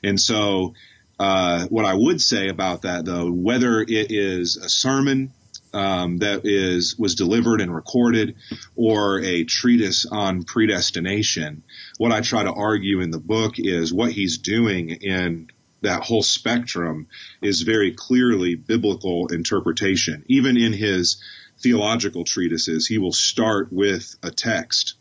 And 0.03 0.19
so, 0.19 0.73
uh, 1.19 1.65
what 1.67 1.85
I 1.85 1.93
would 1.93 2.21
say 2.21 2.47
about 2.47 2.83
that, 2.83 3.05
though, 3.05 3.29
whether 3.29 3.81
it 3.81 4.11
is 4.11 4.55
a 4.57 4.69
sermon 4.69 5.33
um, 5.73 6.17
that 6.19 6.41
is 6.45 6.97
was 6.97 7.15
delivered 7.15 7.61
and 7.61 7.73
recorded, 7.73 8.35
or 8.75 9.19
a 9.21 9.43
treatise 9.43 10.05
on 10.05 10.43
predestination. 10.43 11.63
What 11.97 12.11
I 12.11 12.21
try 12.21 12.43
to 12.43 12.53
argue 12.53 13.01
in 13.01 13.11
the 13.11 13.19
book 13.19 13.55
is 13.57 13.93
what 13.93 14.11
he's 14.11 14.37
doing 14.37 14.89
in 14.89 15.49
that 15.81 16.03
whole 16.03 16.23
spectrum 16.23 17.07
is 17.41 17.61
very 17.61 17.93
clearly 17.93 18.55
biblical 18.55 19.27
interpretation. 19.27 20.25
Even 20.27 20.57
in 20.57 20.73
his 20.73 21.21
theological 21.59 22.23
treatises, 22.23 22.87
he 22.87 22.97
will 22.97 23.13
start 23.13 23.71
with 23.71 24.15
a 24.23 24.31
text 24.31 24.95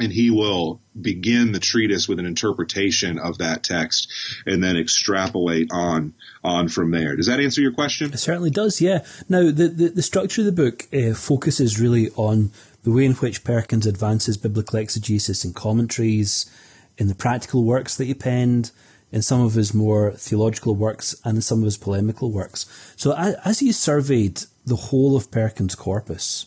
and 0.00 0.12
he 0.12 0.30
will 0.30 0.80
begin 1.00 1.52
the 1.52 1.60
treatise 1.60 2.08
with 2.08 2.18
an 2.18 2.26
interpretation 2.26 3.18
of 3.18 3.38
that 3.38 3.62
text 3.62 4.10
and 4.46 4.64
then 4.64 4.76
extrapolate 4.76 5.68
on 5.70 6.14
on 6.42 6.68
from 6.68 6.90
there. 6.90 7.16
Does 7.16 7.26
that 7.26 7.40
answer 7.40 7.60
your 7.60 7.72
question? 7.72 8.12
It 8.12 8.18
certainly 8.18 8.50
does, 8.50 8.80
yeah. 8.80 9.04
Now, 9.28 9.50
the, 9.50 9.68
the, 9.68 9.88
the 9.90 10.02
structure 10.02 10.40
of 10.40 10.46
the 10.46 10.52
book 10.52 10.88
uh, 10.92 11.14
focuses 11.14 11.78
really 11.78 12.10
on 12.16 12.50
the 12.82 12.90
way 12.90 13.04
in 13.04 13.12
which 13.12 13.44
Perkins 13.44 13.86
advances 13.86 14.38
biblical 14.38 14.78
exegesis 14.78 15.44
and 15.44 15.54
commentaries, 15.54 16.50
in 16.96 17.08
the 17.08 17.14
practical 17.14 17.64
works 17.64 17.96
that 17.96 18.06
he 18.06 18.14
penned, 18.14 18.70
in 19.12 19.22
some 19.22 19.40
of 19.40 19.54
his 19.54 19.74
more 19.74 20.12
theological 20.12 20.74
works, 20.74 21.14
and 21.24 21.36
in 21.36 21.42
some 21.42 21.58
of 21.58 21.64
his 21.64 21.76
polemical 21.76 22.30
works. 22.30 22.66
So, 22.96 23.14
as 23.16 23.58
he 23.58 23.72
surveyed 23.72 24.42
the 24.64 24.76
whole 24.76 25.16
of 25.16 25.30
Perkins' 25.30 25.74
corpus, 25.74 26.46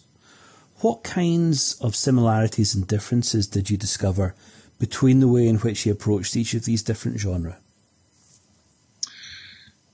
what 0.84 1.02
kinds 1.04 1.78
of 1.80 1.96
similarities 1.96 2.76
and 2.76 2.86
differences 2.86 3.48
did 3.48 3.70
you 3.70 3.78
discover 3.78 4.36
between 4.80 5.22
the 5.22 5.28
way 5.30 5.48
in 5.48 5.56
which 5.60 5.82
he 5.82 5.90
approached 5.90 6.36
each 6.36 6.54
of 6.54 6.66
these 6.66 6.84
different 6.84 7.18
genres? 7.18 7.56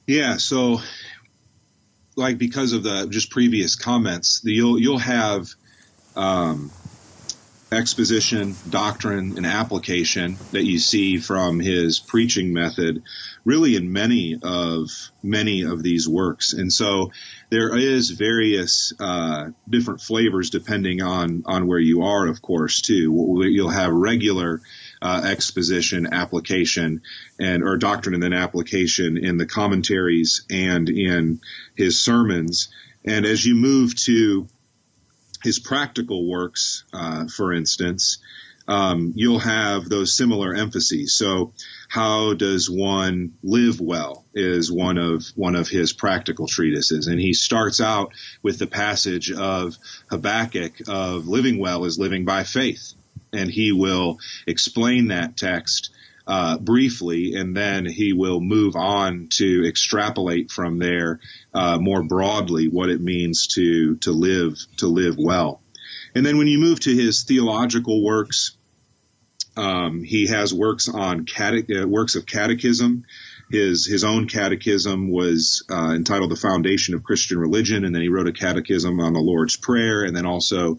Yeah, 0.08 0.38
so 0.38 0.80
like 2.15 2.39
because 2.39 2.73
of 2.73 2.82
the 2.82 3.06
just 3.08 3.30
previous 3.30 3.75
comments, 3.75 4.41
the, 4.41 4.52
you'll 4.52 4.80
you'll 4.80 4.97
have 4.97 5.49
um, 6.15 6.71
exposition, 7.71 8.55
doctrine, 8.69 9.38
and 9.38 9.45
application 9.45 10.38
that 10.51 10.65
you 10.65 10.79
see 10.79 11.17
from 11.17 11.60
his 11.60 11.99
preaching 11.99 12.51
method, 12.51 13.03
really 13.45 13.75
in 13.75 13.91
many 13.91 14.39
of 14.41 14.89
many 15.21 15.63
of 15.63 15.84
these 15.84 16.08
works. 16.08 16.53
And 16.53 16.73
so 16.73 17.12
there 17.49 17.77
is 17.77 18.10
various 18.10 18.93
uh, 18.99 19.49
different 19.69 20.01
flavors 20.01 20.49
depending 20.49 21.01
on 21.01 21.43
on 21.45 21.67
where 21.67 21.79
you 21.79 22.03
are, 22.03 22.27
of 22.27 22.41
course, 22.41 22.82
too. 22.82 23.43
You'll 23.49 23.69
have 23.69 23.91
regular 23.91 24.62
uh, 25.01 25.21
exposition, 25.25 26.12
application, 26.12 27.01
and 27.39 27.63
or 27.63 27.77
doctrine 27.77 28.15
and 28.15 28.23
then 28.23 28.34
application 28.34 29.17
in 29.17 29.38
the 29.38 29.45
commentaries 29.45 30.43
and 30.49 30.89
in 30.89 31.39
his 31.75 32.01
sermons. 32.01 32.69
And 33.05 33.25
as 33.25 33.45
you 33.45 33.55
move 33.55 33.95
to 34.03 34.47
his 35.43 35.60
practical 35.60 36.28
works, 36.28 36.84
uh, 36.93 37.28
for 37.28 37.54
instance, 37.54 38.19
um, 38.69 39.13
you'll 39.15 39.39
have 39.39 39.89
those 39.89 40.15
similar 40.15 40.54
emphases. 40.54 41.15
So, 41.15 41.54
how 41.88 42.36
does 42.36 42.69
one 42.69 43.34
live 43.41 43.82
well 43.82 44.25
is 44.36 44.71
one 44.71 44.99
of 44.99 45.25
one 45.36 45.56
of 45.56 45.67
his 45.67 45.91
practical 45.91 46.45
treatises, 46.45 47.08
and 47.08 47.19
he 47.19 47.34
starts 47.34 47.82
out 47.82 48.13
with 48.43 48.60
the 48.60 48.67
passage 48.67 49.32
of 49.32 49.75
Habakkuk 50.12 50.88
of 50.88 51.28
living 51.28 51.58
well 51.58 51.86
is 51.86 51.97
living 51.97 52.25
by 52.25 52.43
faith, 52.43 52.93
and 53.34 53.49
he 53.49 53.71
will 53.71 54.19
explain 54.45 55.08
that 55.08 55.36
text. 55.36 55.89
Uh, 56.29 56.59
briefly, 56.59 57.33
and 57.33 57.57
then 57.57 57.87
he 57.87 58.13
will 58.13 58.39
move 58.39 58.75
on 58.75 59.29
to 59.31 59.67
extrapolate 59.67 60.51
from 60.51 60.77
there 60.77 61.19
uh, 61.55 61.79
more 61.79 62.03
broadly 62.03 62.67
what 62.67 62.91
it 62.91 63.01
means 63.01 63.47
to 63.47 63.95
to 63.95 64.11
live 64.11 64.53
to 64.77 64.85
live 64.85 65.15
well. 65.17 65.59
And 66.13 66.23
then 66.23 66.37
when 66.37 66.45
you 66.45 66.59
move 66.59 66.79
to 66.81 66.93
his 66.93 67.23
theological 67.23 68.03
works, 68.03 68.57
um, 69.57 70.03
he 70.03 70.27
has 70.27 70.53
works 70.53 70.87
on 70.87 71.25
cate- 71.25 71.71
uh, 71.75 71.87
works 71.87 72.15
of 72.15 72.27
catechism. 72.27 73.05
His 73.49 73.87
his 73.87 74.03
own 74.03 74.27
catechism 74.27 75.09
was 75.09 75.63
uh, 75.67 75.93
entitled 75.95 76.29
"The 76.29 76.35
Foundation 76.35 76.93
of 76.93 77.03
Christian 77.03 77.39
Religion," 77.39 77.85
and 77.85 77.95
then 77.95 78.03
he 78.03 78.09
wrote 78.09 78.27
a 78.27 78.33
catechism 78.33 78.99
on 78.99 79.13
the 79.13 79.19
Lord's 79.19 79.57
Prayer, 79.57 80.03
and 80.03 80.15
then 80.15 80.27
also 80.27 80.77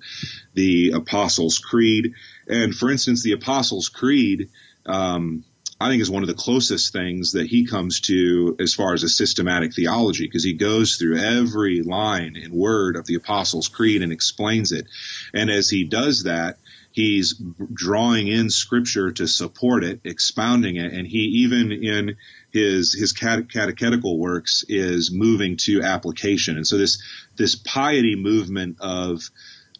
the 0.54 0.92
Apostles' 0.92 1.58
Creed. 1.58 2.14
And 2.46 2.72
for 2.72 2.88
instance, 2.88 3.24
the 3.24 3.32
Apostles' 3.32 3.88
Creed. 3.88 4.50
Um, 4.86 5.44
I 5.82 5.88
think 5.88 6.02
is 6.02 6.10
one 6.10 6.22
of 6.22 6.28
the 6.28 6.34
closest 6.34 6.92
things 6.92 7.32
that 7.32 7.46
he 7.46 7.66
comes 7.66 8.00
to 8.02 8.54
as 8.60 8.74
far 8.74 8.92
as 8.92 9.02
a 9.02 9.08
systematic 9.08 9.74
theology 9.74 10.26
because 10.26 10.44
he 10.44 10.52
goes 10.52 10.96
through 10.96 11.16
every 11.16 11.80
line 11.80 12.36
and 12.36 12.52
word 12.52 12.96
of 12.96 13.06
the 13.06 13.14
Apostles' 13.14 13.68
Creed 13.68 14.02
and 14.02 14.12
explains 14.12 14.72
it. 14.72 14.86
And 15.32 15.48
as 15.48 15.70
he 15.70 15.84
does 15.84 16.24
that, 16.24 16.58
he's 16.92 17.40
drawing 17.72 18.28
in 18.28 18.50
scripture 18.50 19.10
to 19.12 19.26
support 19.26 19.82
it, 19.82 20.00
expounding 20.04 20.76
it, 20.76 20.92
and 20.92 21.06
he 21.06 21.44
even 21.44 21.72
in 21.72 22.16
his 22.52 22.92
his 22.92 23.12
catechetical 23.12 24.18
works 24.18 24.64
is 24.68 25.10
moving 25.10 25.56
to 25.56 25.82
application. 25.82 26.56
And 26.56 26.66
so 26.66 26.76
this 26.76 27.02
this 27.36 27.54
piety 27.54 28.16
movement 28.16 28.76
of 28.80 29.30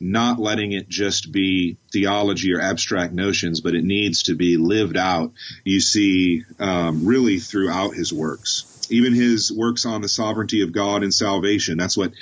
not 0.01 0.39
letting 0.39 0.73
it 0.73 0.89
just 0.89 1.31
be 1.31 1.77
theology 1.93 2.55
or 2.55 2.61
abstract 2.61 3.13
notions, 3.13 3.61
but 3.61 3.75
it 3.75 3.85
needs 3.85 4.25
to 4.25 4.35
be 4.35 4.57
lived 4.57 4.97
out. 4.97 5.33
You 5.65 5.81
see 5.81 6.45
um, 6.59 7.05
really 7.05 7.39
throughout 7.39 7.95
his 7.95 8.13
works, 8.13 8.87
even 8.91 9.13
his 9.13 9.53
works 9.53 9.85
on 9.85 10.01
the 10.01 10.09
sovereignty 10.09 10.63
of 10.63 10.73
God 10.73 11.03
and 11.03 11.13
salvation. 11.13 11.77
That's 11.77 11.99
what 11.99 12.13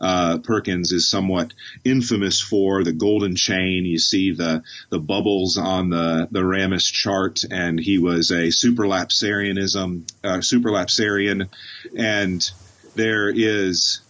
uh, 0.00 0.38
Perkins 0.38 0.92
is 0.92 1.08
somewhat 1.08 1.54
infamous 1.84 2.40
for 2.40 2.84
the 2.84 2.92
golden 2.92 3.34
chain. 3.36 3.84
You 3.84 3.98
see 3.98 4.32
the 4.32 4.62
the 4.90 5.00
bubbles 5.00 5.56
on 5.56 5.90
the 5.90 6.28
the 6.30 6.42
Ramist 6.42 6.92
chart, 6.92 7.42
and 7.50 7.80
he 7.80 7.98
was 7.98 8.30
a 8.30 8.48
supralapsarianism 8.48 10.10
uh, 10.22 10.38
supralapsarian, 10.38 11.48
and 11.96 12.50
there 12.94 13.28
is 13.28 14.00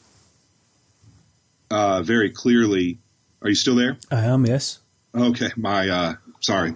uh, 1.71 2.03
very 2.03 2.31
clearly 2.31 2.99
are 3.45 3.51
you 3.51 3.55
still 3.55 3.77
there? 3.77 3.99
I 4.11 4.25
am. 4.25 4.47
Yes. 4.47 4.81
Okay. 5.15 5.51
My 5.57 5.89
uh, 5.89 6.15
sorry. 6.41 6.75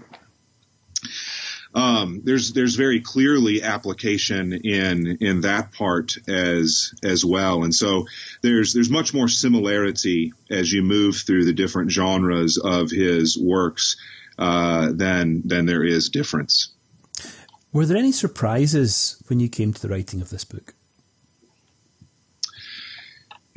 Um, 1.75 2.23
there's 2.25 2.53
there's 2.53 2.77
very 2.77 3.01
clearly 3.01 3.63
application 3.63 4.53
in 4.53 5.19
in 5.21 5.43
that 5.43 5.73
part 5.73 6.17
as 6.29 6.95
as 7.03 7.25
well, 7.25 7.63
and 7.63 7.75
so 7.75 8.07
there's 8.43 8.73
there's 8.73 8.91
much 8.91 9.13
more 9.13 9.29
similarity 9.29 10.33
as 10.51 10.73
you 10.73 10.83
move 10.83 11.17
through 11.17 11.45
the 11.45 11.53
different 11.53 11.91
genres 11.91 12.59
of 12.59 12.91
his 12.91 13.39
works 13.39 13.97
uh, 14.39 14.93
than 14.93 15.43
than 15.47 15.67
there 15.67 15.85
is 15.85 16.09
difference. 16.09 16.71
Were 17.73 17.87
there 17.87 17.99
any 17.99 18.13
surprises 18.13 19.23
when 19.29 19.41
you 19.41 19.49
came 19.49 19.73
to 19.73 19.81
the 19.81 19.89
writing 19.89 20.23
of 20.23 20.31
this 20.31 20.45
book? 20.45 20.75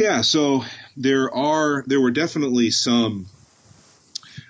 Yeah, 0.02 0.22
so 0.22 0.64
there 0.98 1.32
are 1.32 1.84
there 1.86 2.02
were 2.02 2.10
definitely 2.10 2.72
some 2.72 3.28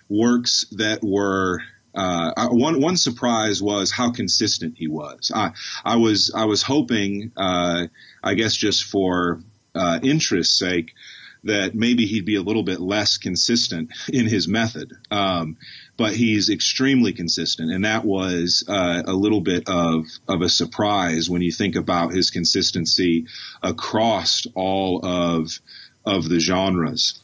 works 0.08 0.66
that 0.78 1.04
were 1.04 1.62
uh, 1.94 2.48
one 2.52 2.80
one 2.80 2.96
surprise 2.96 3.62
was 3.62 3.92
how 3.92 4.12
consistent 4.12 4.76
he 4.78 4.88
was. 4.88 5.30
I 5.36 5.52
I 5.84 5.98
was 5.98 6.32
I 6.34 6.46
was 6.46 6.64
hoping, 6.64 7.34
uh, 7.36 7.88
I 8.24 8.36
guess, 8.36 8.56
just 8.56 8.86
for 8.86 9.42
uh, 9.76 10.00
interest's 10.02 10.58
sake, 10.58 10.94
that 11.44 11.74
maybe 11.74 12.06
he'd 12.06 12.26
be 12.26 12.36
a 12.36 12.42
little 12.42 12.64
bit 12.64 12.80
less 12.80 13.18
consistent 13.18 13.92
in 14.12 14.28
his 14.28 14.48
method. 14.48 14.92
Um, 15.10 15.58
but 15.98 16.14
he's 16.14 16.50
extremely 16.50 17.14
consistent, 17.14 17.72
and 17.72 17.86
that 17.86 18.06
was 18.06 18.64
uh, 18.68 19.04
a 19.06 19.14
little 19.14 19.42
bit 19.42 19.68
of 19.68 20.06
of 20.28 20.42
a 20.42 20.50
surprise 20.50 21.30
when 21.30 21.42
you 21.42 21.52
think 21.52 21.76
about 21.76 22.14
his 22.14 22.30
consistency 22.30 23.28
across 23.62 24.46
all 24.56 25.06
of 25.06 25.60
of 26.06 26.28
the 26.28 26.40
genres. 26.40 27.22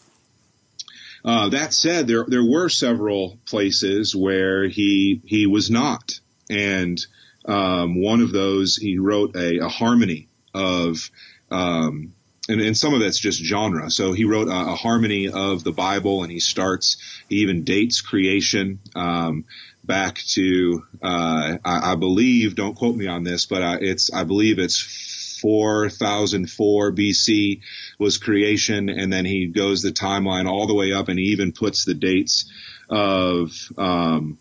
Uh, 1.26 1.50
that 1.50 1.74
said, 1.74 2.08
there 2.08 2.26
there 2.28 2.46
were 2.46 2.70
several 2.70 3.40
places 3.46 4.16
where 4.16 4.68
he 4.68 5.22
he 5.26 5.46
was 5.46 5.70
not, 5.70 6.20
and 6.50 7.06
um, 7.46 8.02
one 8.02 8.22
of 8.22 8.32
those 8.32 8.76
he 8.76 8.98
wrote 8.98 9.36
a, 9.36 9.60
a 9.66 9.70
harmony 9.70 10.28
of 10.54 11.10
um, 11.50 12.14
and, 12.48 12.62
and 12.62 12.78
some 12.78 12.94
of 12.94 13.00
that's 13.00 13.20
just 13.20 13.44
genre. 13.44 13.90
So 13.90 14.14
he 14.14 14.26
wrote 14.26 14.48
a, 14.48 14.72
a, 14.72 14.76
harmony 14.76 15.30
of 15.30 15.64
the 15.64 15.72
Bible, 15.72 16.24
and 16.24 16.32
he 16.32 16.40
starts, 16.40 16.98
he 17.30 17.38
even 17.38 17.64
dates 17.64 18.02
creation 18.02 18.80
um, 18.96 19.46
back 19.84 20.18
to, 20.30 20.84
uh, 21.02 21.58
I, 21.64 21.92
I, 21.92 21.96
believe, 21.96 22.56
don't 22.56 22.76
quote 22.76 22.96
me 22.96 23.08
on 23.08 23.24
this, 23.24 23.46
but 23.46 23.62
uh, 23.62 23.78
it's, 23.82 24.12
I 24.14 24.24
believe 24.24 24.60
it's 24.60 25.38
4004 25.42 26.94
BC 26.94 27.62
was 28.00 28.18
creation, 28.18 28.90
and 28.90 29.12
then 29.12 29.26
he 29.26 29.48
goes 29.48 29.82
the 29.82 29.92
timeline 29.92 30.48
all 30.48 30.68
the 30.68 30.74
way 30.74 30.94
up, 30.94 31.10
and 31.10 31.20
he 31.20 31.26
even 31.26 31.52
puts 31.52 31.86
the 31.86 31.94
dates 31.94 32.50
of 32.90 33.52
um, 33.78 34.38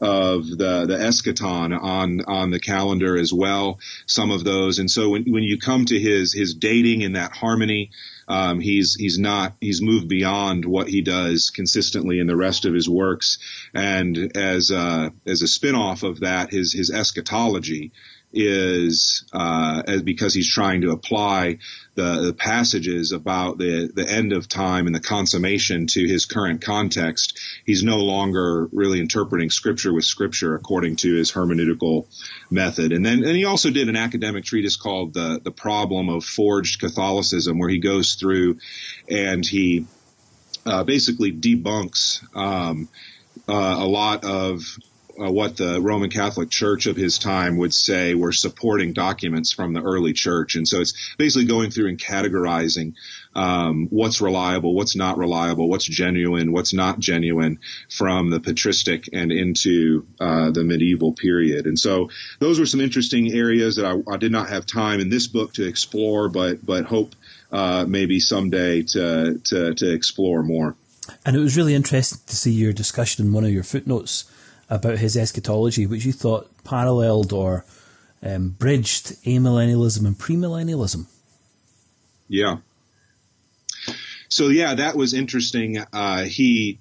of 0.00 0.46
the 0.46 0.86
the 0.86 0.96
eschaton 0.96 1.76
on 1.76 2.20
on 2.26 2.50
the 2.50 2.60
calendar 2.60 3.16
as 3.16 3.32
well. 3.32 3.78
Some 4.06 4.30
of 4.30 4.44
those, 4.44 4.78
and 4.78 4.90
so 4.90 5.10
when 5.10 5.24
when 5.24 5.42
you 5.42 5.58
come 5.58 5.84
to 5.86 5.98
his 5.98 6.32
his 6.32 6.54
dating 6.54 7.00
in 7.00 7.12
that 7.14 7.32
harmony, 7.32 7.90
um, 8.28 8.60
he's 8.60 8.94
he's 8.94 9.18
not 9.18 9.54
he's 9.60 9.82
moved 9.82 10.08
beyond 10.08 10.64
what 10.64 10.88
he 10.88 11.02
does 11.02 11.50
consistently 11.50 12.20
in 12.20 12.26
the 12.26 12.36
rest 12.36 12.64
of 12.64 12.74
his 12.74 12.88
works, 12.88 13.38
and 13.74 14.36
as 14.36 14.70
a, 14.70 15.12
as 15.26 15.42
a 15.42 15.46
spinoff 15.46 16.02
of 16.02 16.20
that, 16.20 16.50
his 16.50 16.72
his 16.72 16.90
eschatology 16.90 17.92
is 18.32 19.24
uh, 19.32 20.00
because 20.04 20.34
he's 20.34 20.52
trying 20.52 20.82
to 20.82 20.90
apply 20.90 21.58
the, 21.94 22.20
the, 22.26 22.34
passages 22.34 23.12
about 23.12 23.56
the 23.56 23.90
the 23.92 24.08
end 24.08 24.32
of 24.32 24.46
time 24.48 24.86
and 24.86 24.94
the 24.94 25.00
consummation 25.00 25.86
to 25.86 26.06
his 26.06 26.26
current 26.26 26.60
context. 26.60 27.38
He's 27.64 27.82
no 27.82 27.96
longer 27.96 28.66
really 28.66 29.00
interpreting 29.00 29.50
scripture 29.50 29.94
with 29.94 30.04
scripture 30.04 30.54
according 30.54 30.96
to 30.96 31.14
his 31.14 31.32
hermeneutical 31.32 32.06
method. 32.50 32.92
And 32.92 33.04
then 33.04 33.24
and 33.24 33.36
he 33.36 33.46
also 33.46 33.70
did 33.70 33.88
an 33.88 33.96
academic 33.96 34.44
treatise 34.44 34.76
called 34.76 35.14
the 35.14 35.40
the 35.42 35.50
problem 35.50 36.10
of 36.10 36.24
forged 36.24 36.80
Catholicism, 36.80 37.58
where 37.58 37.70
he 37.70 37.78
goes 37.78 38.14
through 38.14 38.58
and 39.08 39.44
he 39.44 39.86
uh, 40.66 40.84
basically 40.84 41.32
debunks 41.32 42.22
um, 42.36 42.88
uh, 43.48 43.76
a 43.78 43.86
lot 43.86 44.24
of 44.24 44.78
uh, 45.18 45.30
what 45.30 45.56
the 45.56 45.80
Roman 45.80 46.10
Catholic 46.10 46.50
Church 46.50 46.86
of 46.86 46.96
his 46.96 47.18
time 47.18 47.56
would 47.58 47.74
say 47.74 48.14
were 48.14 48.32
supporting 48.32 48.92
documents 48.92 49.52
from 49.52 49.72
the 49.72 49.82
early 49.82 50.12
church. 50.12 50.54
And 50.54 50.66
so 50.66 50.80
it's 50.80 51.14
basically 51.16 51.46
going 51.46 51.70
through 51.70 51.88
and 51.88 51.98
categorizing 51.98 52.94
um, 53.34 53.88
what's 53.90 54.20
reliable, 54.20 54.74
what's 54.74 54.96
not 54.96 55.18
reliable, 55.18 55.68
what's 55.68 55.84
genuine, 55.84 56.52
what's 56.52 56.72
not 56.72 56.98
genuine 56.98 57.60
from 57.88 58.30
the 58.30 58.40
patristic 58.40 59.08
and 59.12 59.30
into 59.32 60.06
uh, 60.20 60.50
the 60.50 60.64
medieval 60.64 61.12
period. 61.12 61.66
And 61.66 61.78
so 61.78 62.10
those 62.38 62.58
were 62.58 62.66
some 62.66 62.80
interesting 62.80 63.32
areas 63.32 63.76
that 63.76 63.86
I, 63.86 64.12
I, 64.12 64.16
did 64.16 64.32
not 64.32 64.48
have 64.48 64.66
time 64.66 65.00
in 65.00 65.08
this 65.08 65.26
book 65.26 65.54
to 65.54 65.66
explore, 65.66 66.28
but 66.28 66.64
but 66.64 66.84
hope 66.84 67.14
uh, 67.52 67.84
maybe 67.88 68.18
someday 68.20 68.82
to, 68.82 69.40
to 69.44 69.74
to 69.74 69.92
explore 69.92 70.42
more. 70.42 70.74
And 71.24 71.36
it 71.36 71.40
was 71.40 71.56
really 71.56 71.74
interesting 71.74 72.20
to 72.26 72.36
see 72.36 72.52
your 72.52 72.72
discussion 72.72 73.26
in 73.26 73.32
one 73.32 73.44
of 73.44 73.50
your 73.50 73.62
footnotes 73.62 74.24
about 74.70 74.98
his 74.98 75.16
eschatology, 75.16 75.86
which 75.86 76.04
you 76.04 76.12
thought 76.12 76.50
paralleled 76.64 77.32
or 77.32 77.64
um, 78.22 78.50
bridged 78.50 79.12
amillennialism 79.24 80.06
and 80.06 80.16
premillennialism. 80.16 81.06
Yeah. 82.28 82.58
So 84.28 84.48
yeah, 84.48 84.74
that 84.74 84.96
was 84.96 85.14
interesting. 85.14 85.78
Uh, 85.92 86.24
he 86.24 86.80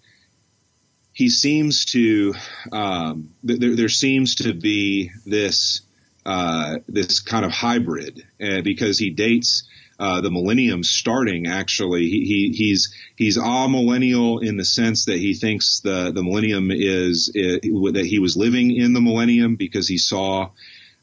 he 1.13 1.29
seems 1.29 1.85
to 1.85 2.35
um, 2.71 3.29
there, 3.43 3.75
there 3.75 3.89
seems 3.89 4.35
to 4.35 4.53
be 4.53 5.11
this 5.25 5.81
uh, 6.25 6.79
this 6.87 7.21
kind 7.21 7.45
of 7.45 7.51
hybrid 7.51 8.23
uh, 8.41 8.61
because 8.61 8.99
he 8.99 9.11
dates 9.11 9.63
uh, 9.99 10.21
the 10.21 10.31
millennium 10.31 10.83
starting. 10.83 11.47
Actually, 11.47 12.07
he, 12.07 12.23
he 12.25 12.55
he's 12.55 12.93
he's 13.15 13.37
amillennial 13.37 14.43
in 14.43 14.57
the 14.57 14.65
sense 14.65 15.05
that 15.05 15.17
he 15.17 15.33
thinks 15.33 15.79
the 15.81 16.11
the 16.11 16.23
millennium 16.23 16.71
is, 16.71 17.31
is 17.33 17.59
that 17.93 18.05
he 18.05 18.19
was 18.19 18.37
living 18.37 18.75
in 18.75 18.93
the 18.93 19.01
millennium 19.01 19.55
because 19.55 19.87
he 19.87 19.97
saw 19.97 20.49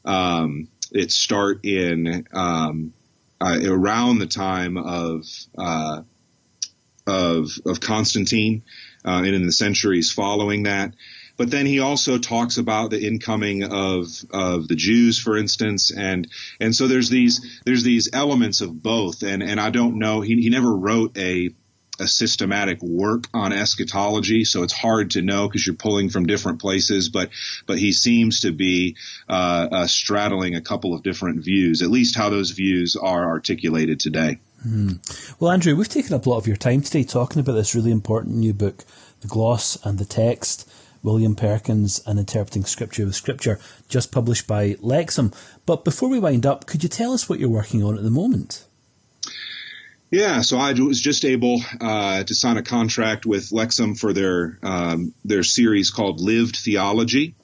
um, 0.05 0.67
it 0.91 1.11
start 1.11 1.65
in 1.65 2.25
um, 2.33 2.93
uh, 3.41 3.59
around 3.65 4.19
the 4.19 4.27
time 4.27 4.77
of 4.77 5.25
uh, 5.57 6.01
of 7.05 7.49
of 7.65 7.79
Constantine 7.79 8.63
uh, 9.03 9.21
and 9.25 9.35
in 9.35 9.45
the 9.45 9.51
centuries 9.51 10.11
following 10.11 10.63
that. 10.63 10.93
But 11.37 11.51
then 11.51 11.65
he 11.65 11.79
also 11.79 12.17
talks 12.17 12.57
about 12.57 12.91
the 12.91 13.05
incoming 13.05 13.63
of 13.63 14.07
of 14.31 14.67
the 14.67 14.75
Jews, 14.75 15.19
for 15.19 15.37
instance, 15.37 15.91
and 15.91 16.27
and 16.59 16.75
so 16.75 16.87
there's 16.87 17.09
these 17.09 17.61
there's 17.65 17.83
these 17.83 18.09
elements 18.13 18.61
of 18.61 18.81
both. 18.81 19.23
And 19.23 19.43
and 19.43 19.59
I 19.59 19.69
don't 19.69 19.99
know. 19.99 20.21
He 20.21 20.41
he 20.41 20.49
never 20.49 20.73
wrote 20.73 21.17
a 21.17 21.53
a 21.99 22.07
systematic 22.07 22.81
work 22.81 23.27
on 23.33 23.53
eschatology, 23.53 24.43
so 24.43 24.63
it's 24.63 24.73
hard 24.73 25.11
to 25.11 25.21
know 25.21 25.47
because 25.47 25.65
you're 25.65 25.75
pulling 25.75 26.09
from 26.09 26.25
different 26.25 26.59
places. 26.59 27.09
But 27.09 27.29
but 27.65 27.77
he 27.77 27.93
seems 27.93 28.41
to 28.41 28.51
be 28.51 28.95
uh, 29.29 29.67
uh, 29.71 29.87
straddling 29.87 30.55
a 30.55 30.61
couple 30.61 30.93
of 30.93 31.03
different 31.03 31.43
views, 31.43 31.81
at 31.81 31.89
least 31.89 32.15
how 32.15 32.29
those 32.29 32.51
views 32.51 32.95
are 32.95 33.25
articulated 33.25 33.99
today. 33.99 34.39
Hmm. 34.63 34.93
Well, 35.39 35.51
Andrew, 35.51 35.75
we've 35.75 35.87
taken 35.87 36.13
up 36.13 36.25
a 36.25 36.29
lot 36.29 36.37
of 36.37 36.47
your 36.47 36.55
time 36.55 36.81
today 36.81 37.03
talking 37.03 37.39
about 37.39 37.53
this 37.53 37.75
really 37.75 37.91
important 37.91 38.35
new 38.35 38.53
book, 38.53 38.83
the 39.21 39.27
gloss 39.27 39.77
and 39.85 39.99
the 39.99 40.05
text. 40.05 40.69
William 41.05 41.35
Perkins 41.35 42.01
and 42.07 42.17
Interpreting 42.17 42.65
Scripture 42.65 43.05
with 43.05 43.15
Scripture, 43.15 43.59
just 43.87 44.11
published 44.11 44.47
by 44.47 44.73
Lexham. 44.81 45.33
But 45.67 45.85
before 45.85 46.09
we 46.09 46.19
wind 46.19 46.45
up, 46.45 46.65
could 46.65 46.81
you 46.81 46.89
tell 46.89 47.13
us 47.13 47.29
what 47.29 47.39
you're 47.39 47.47
working 47.47 47.83
on 47.83 47.95
at 47.95 48.03
the 48.03 48.09
moment? 48.09 48.65
Yeah, 50.09 50.41
so 50.41 50.57
I 50.57 50.73
was 50.73 50.99
just 50.99 51.23
able 51.23 51.61
uh, 51.79 52.23
to 52.23 52.35
sign 52.35 52.57
a 52.57 52.63
contract 52.63 53.25
with 53.25 53.51
Lexham 53.51 53.97
for 53.97 54.13
their 54.13 54.57
um, 54.63 55.13
their 55.23 55.43
series 55.43 55.91
called 55.91 56.21
Lived 56.21 56.55
Theology, 56.55 57.35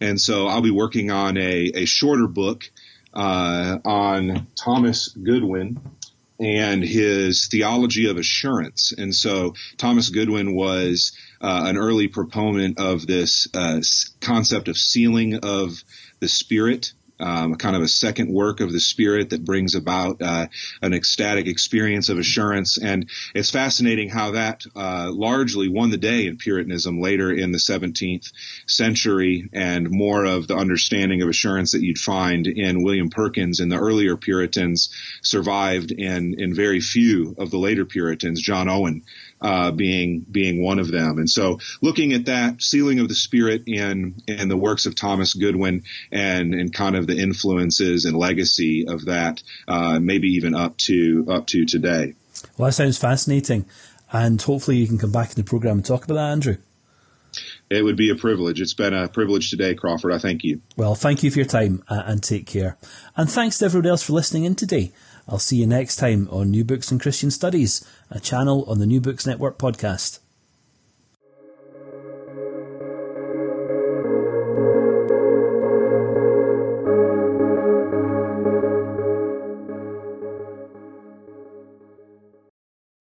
and 0.00 0.20
so 0.20 0.48
I'll 0.48 0.62
be 0.62 0.70
working 0.70 1.10
on 1.10 1.36
a, 1.36 1.70
a 1.74 1.84
shorter 1.84 2.26
book 2.26 2.70
uh, 3.14 3.78
on 3.84 4.46
Thomas 4.56 5.08
Goodwin 5.08 5.80
and 6.40 6.82
his 6.82 7.48
theology 7.48 8.08
of 8.08 8.16
assurance. 8.16 8.92
And 8.96 9.14
so 9.14 9.54
Thomas 9.76 10.08
Goodwin 10.08 10.54
was 10.54 11.12
uh, 11.40 11.64
an 11.66 11.76
early 11.76 12.08
proponent 12.08 12.78
of 12.78 13.06
this 13.06 13.48
uh, 13.54 13.80
concept 14.20 14.68
of 14.68 14.76
sealing 14.76 15.36
of 15.42 15.82
the 16.20 16.28
spirit 16.28 16.92
um, 17.20 17.54
kind 17.56 17.76
of 17.76 17.82
a 17.82 17.88
second 17.88 18.32
work 18.32 18.60
of 18.60 18.72
the 18.72 18.80
Spirit 18.80 19.30
that 19.30 19.44
brings 19.44 19.74
about 19.74 20.22
uh, 20.22 20.46
an 20.82 20.94
ecstatic 20.94 21.46
experience 21.46 22.08
of 22.08 22.18
assurance. 22.18 22.78
And 22.78 23.08
it's 23.34 23.50
fascinating 23.50 24.08
how 24.08 24.32
that 24.32 24.64
uh, 24.74 25.10
largely 25.12 25.68
won 25.68 25.90
the 25.90 25.96
day 25.96 26.26
in 26.26 26.36
Puritanism 26.36 27.00
later 27.00 27.32
in 27.32 27.52
the 27.52 27.58
17th 27.58 28.32
century, 28.66 29.48
and 29.52 29.90
more 29.90 30.24
of 30.24 30.46
the 30.46 30.56
understanding 30.56 31.22
of 31.22 31.28
assurance 31.28 31.72
that 31.72 31.82
you'd 31.82 31.98
find 31.98 32.46
in 32.46 32.82
William 32.82 33.10
Perkins 33.10 33.60
and 33.60 33.70
the 33.70 33.78
earlier 33.78 34.16
Puritans 34.16 34.90
survived 35.22 35.90
in 35.90 36.34
in 36.38 36.54
very 36.54 36.80
few 36.80 37.34
of 37.38 37.50
the 37.50 37.58
later 37.58 37.84
Puritans. 37.84 38.40
John 38.40 38.68
Owen 38.68 39.02
uh, 39.40 39.70
being 39.70 40.24
being 40.30 40.62
one 40.62 40.78
of 40.78 40.90
them. 40.90 41.18
And 41.18 41.28
so, 41.28 41.58
looking 41.80 42.12
at 42.12 42.26
that 42.26 42.62
sealing 42.62 42.98
of 43.00 43.08
the 43.08 43.14
Spirit 43.14 43.64
in 43.66 44.16
in 44.26 44.48
the 44.48 44.56
works 44.56 44.86
of 44.86 44.94
Thomas 44.94 45.34
Goodwin 45.34 45.84
and 46.10 46.54
and 46.54 46.72
kind 46.72 46.96
of 46.96 47.06
the 47.06 47.18
influences 47.18 48.04
and 48.04 48.16
legacy 48.16 48.86
of 48.88 49.06
that, 49.06 49.42
uh, 49.66 49.98
maybe 50.00 50.28
even 50.28 50.54
up 50.54 50.76
to 50.78 51.26
up 51.30 51.46
to 51.48 51.64
today. 51.64 52.14
Well, 52.56 52.66
that 52.66 52.72
sounds 52.72 52.98
fascinating, 52.98 53.66
and 54.12 54.40
hopefully 54.40 54.76
you 54.76 54.86
can 54.86 54.98
come 54.98 55.12
back 55.12 55.30
in 55.30 55.36
the 55.36 55.44
program 55.44 55.78
and 55.78 55.84
talk 55.84 56.04
about 56.04 56.14
that, 56.14 56.30
Andrew. 56.30 56.56
It 57.70 57.84
would 57.84 57.96
be 57.96 58.10
a 58.10 58.14
privilege. 58.14 58.60
It's 58.60 58.74
been 58.74 58.94
a 58.94 59.08
privilege 59.08 59.50
today, 59.50 59.74
Crawford. 59.74 60.12
I 60.12 60.18
thank 60.18 60.42
you. 60.42 60.62
Well, 60.76 60.94
thank 60.94 61.22
you 61.22 61.30
for 61.30 61.40
your 61.40 61.46
time 61.46 61.82
uh, 61.88 62.02
and 62.06 62.22
take 62.22 62.46
care. 62.46 62.78
And 63.14 63.30
thanks 63.30 63.58
to 63.58 63.66
everyone 63.66 63.90
else 63.90 64.02
for 64.02 64.14
listening 64.14 64.44
in 64.44 64.54
today. 64.54 64.92
I'll 65.28 65.38
see 65.38 65.56
you 65.56 65.66
next 65.66 65.96
time 65.96 66.26
on 66.30 66.50
New 66.50 66.64
Books 66.64 66.90
and 66.90 67.00
Christian 67.00 67.30
Studies, 67.30 67.84
a 68.10 68.18
channel 68.18 68.64
on 68.66 68.78
the 68.78 68.86
New 68.86 69.00
Books 69.00 69.26
Network 69.26 69.58
podcast. 69.58 70.20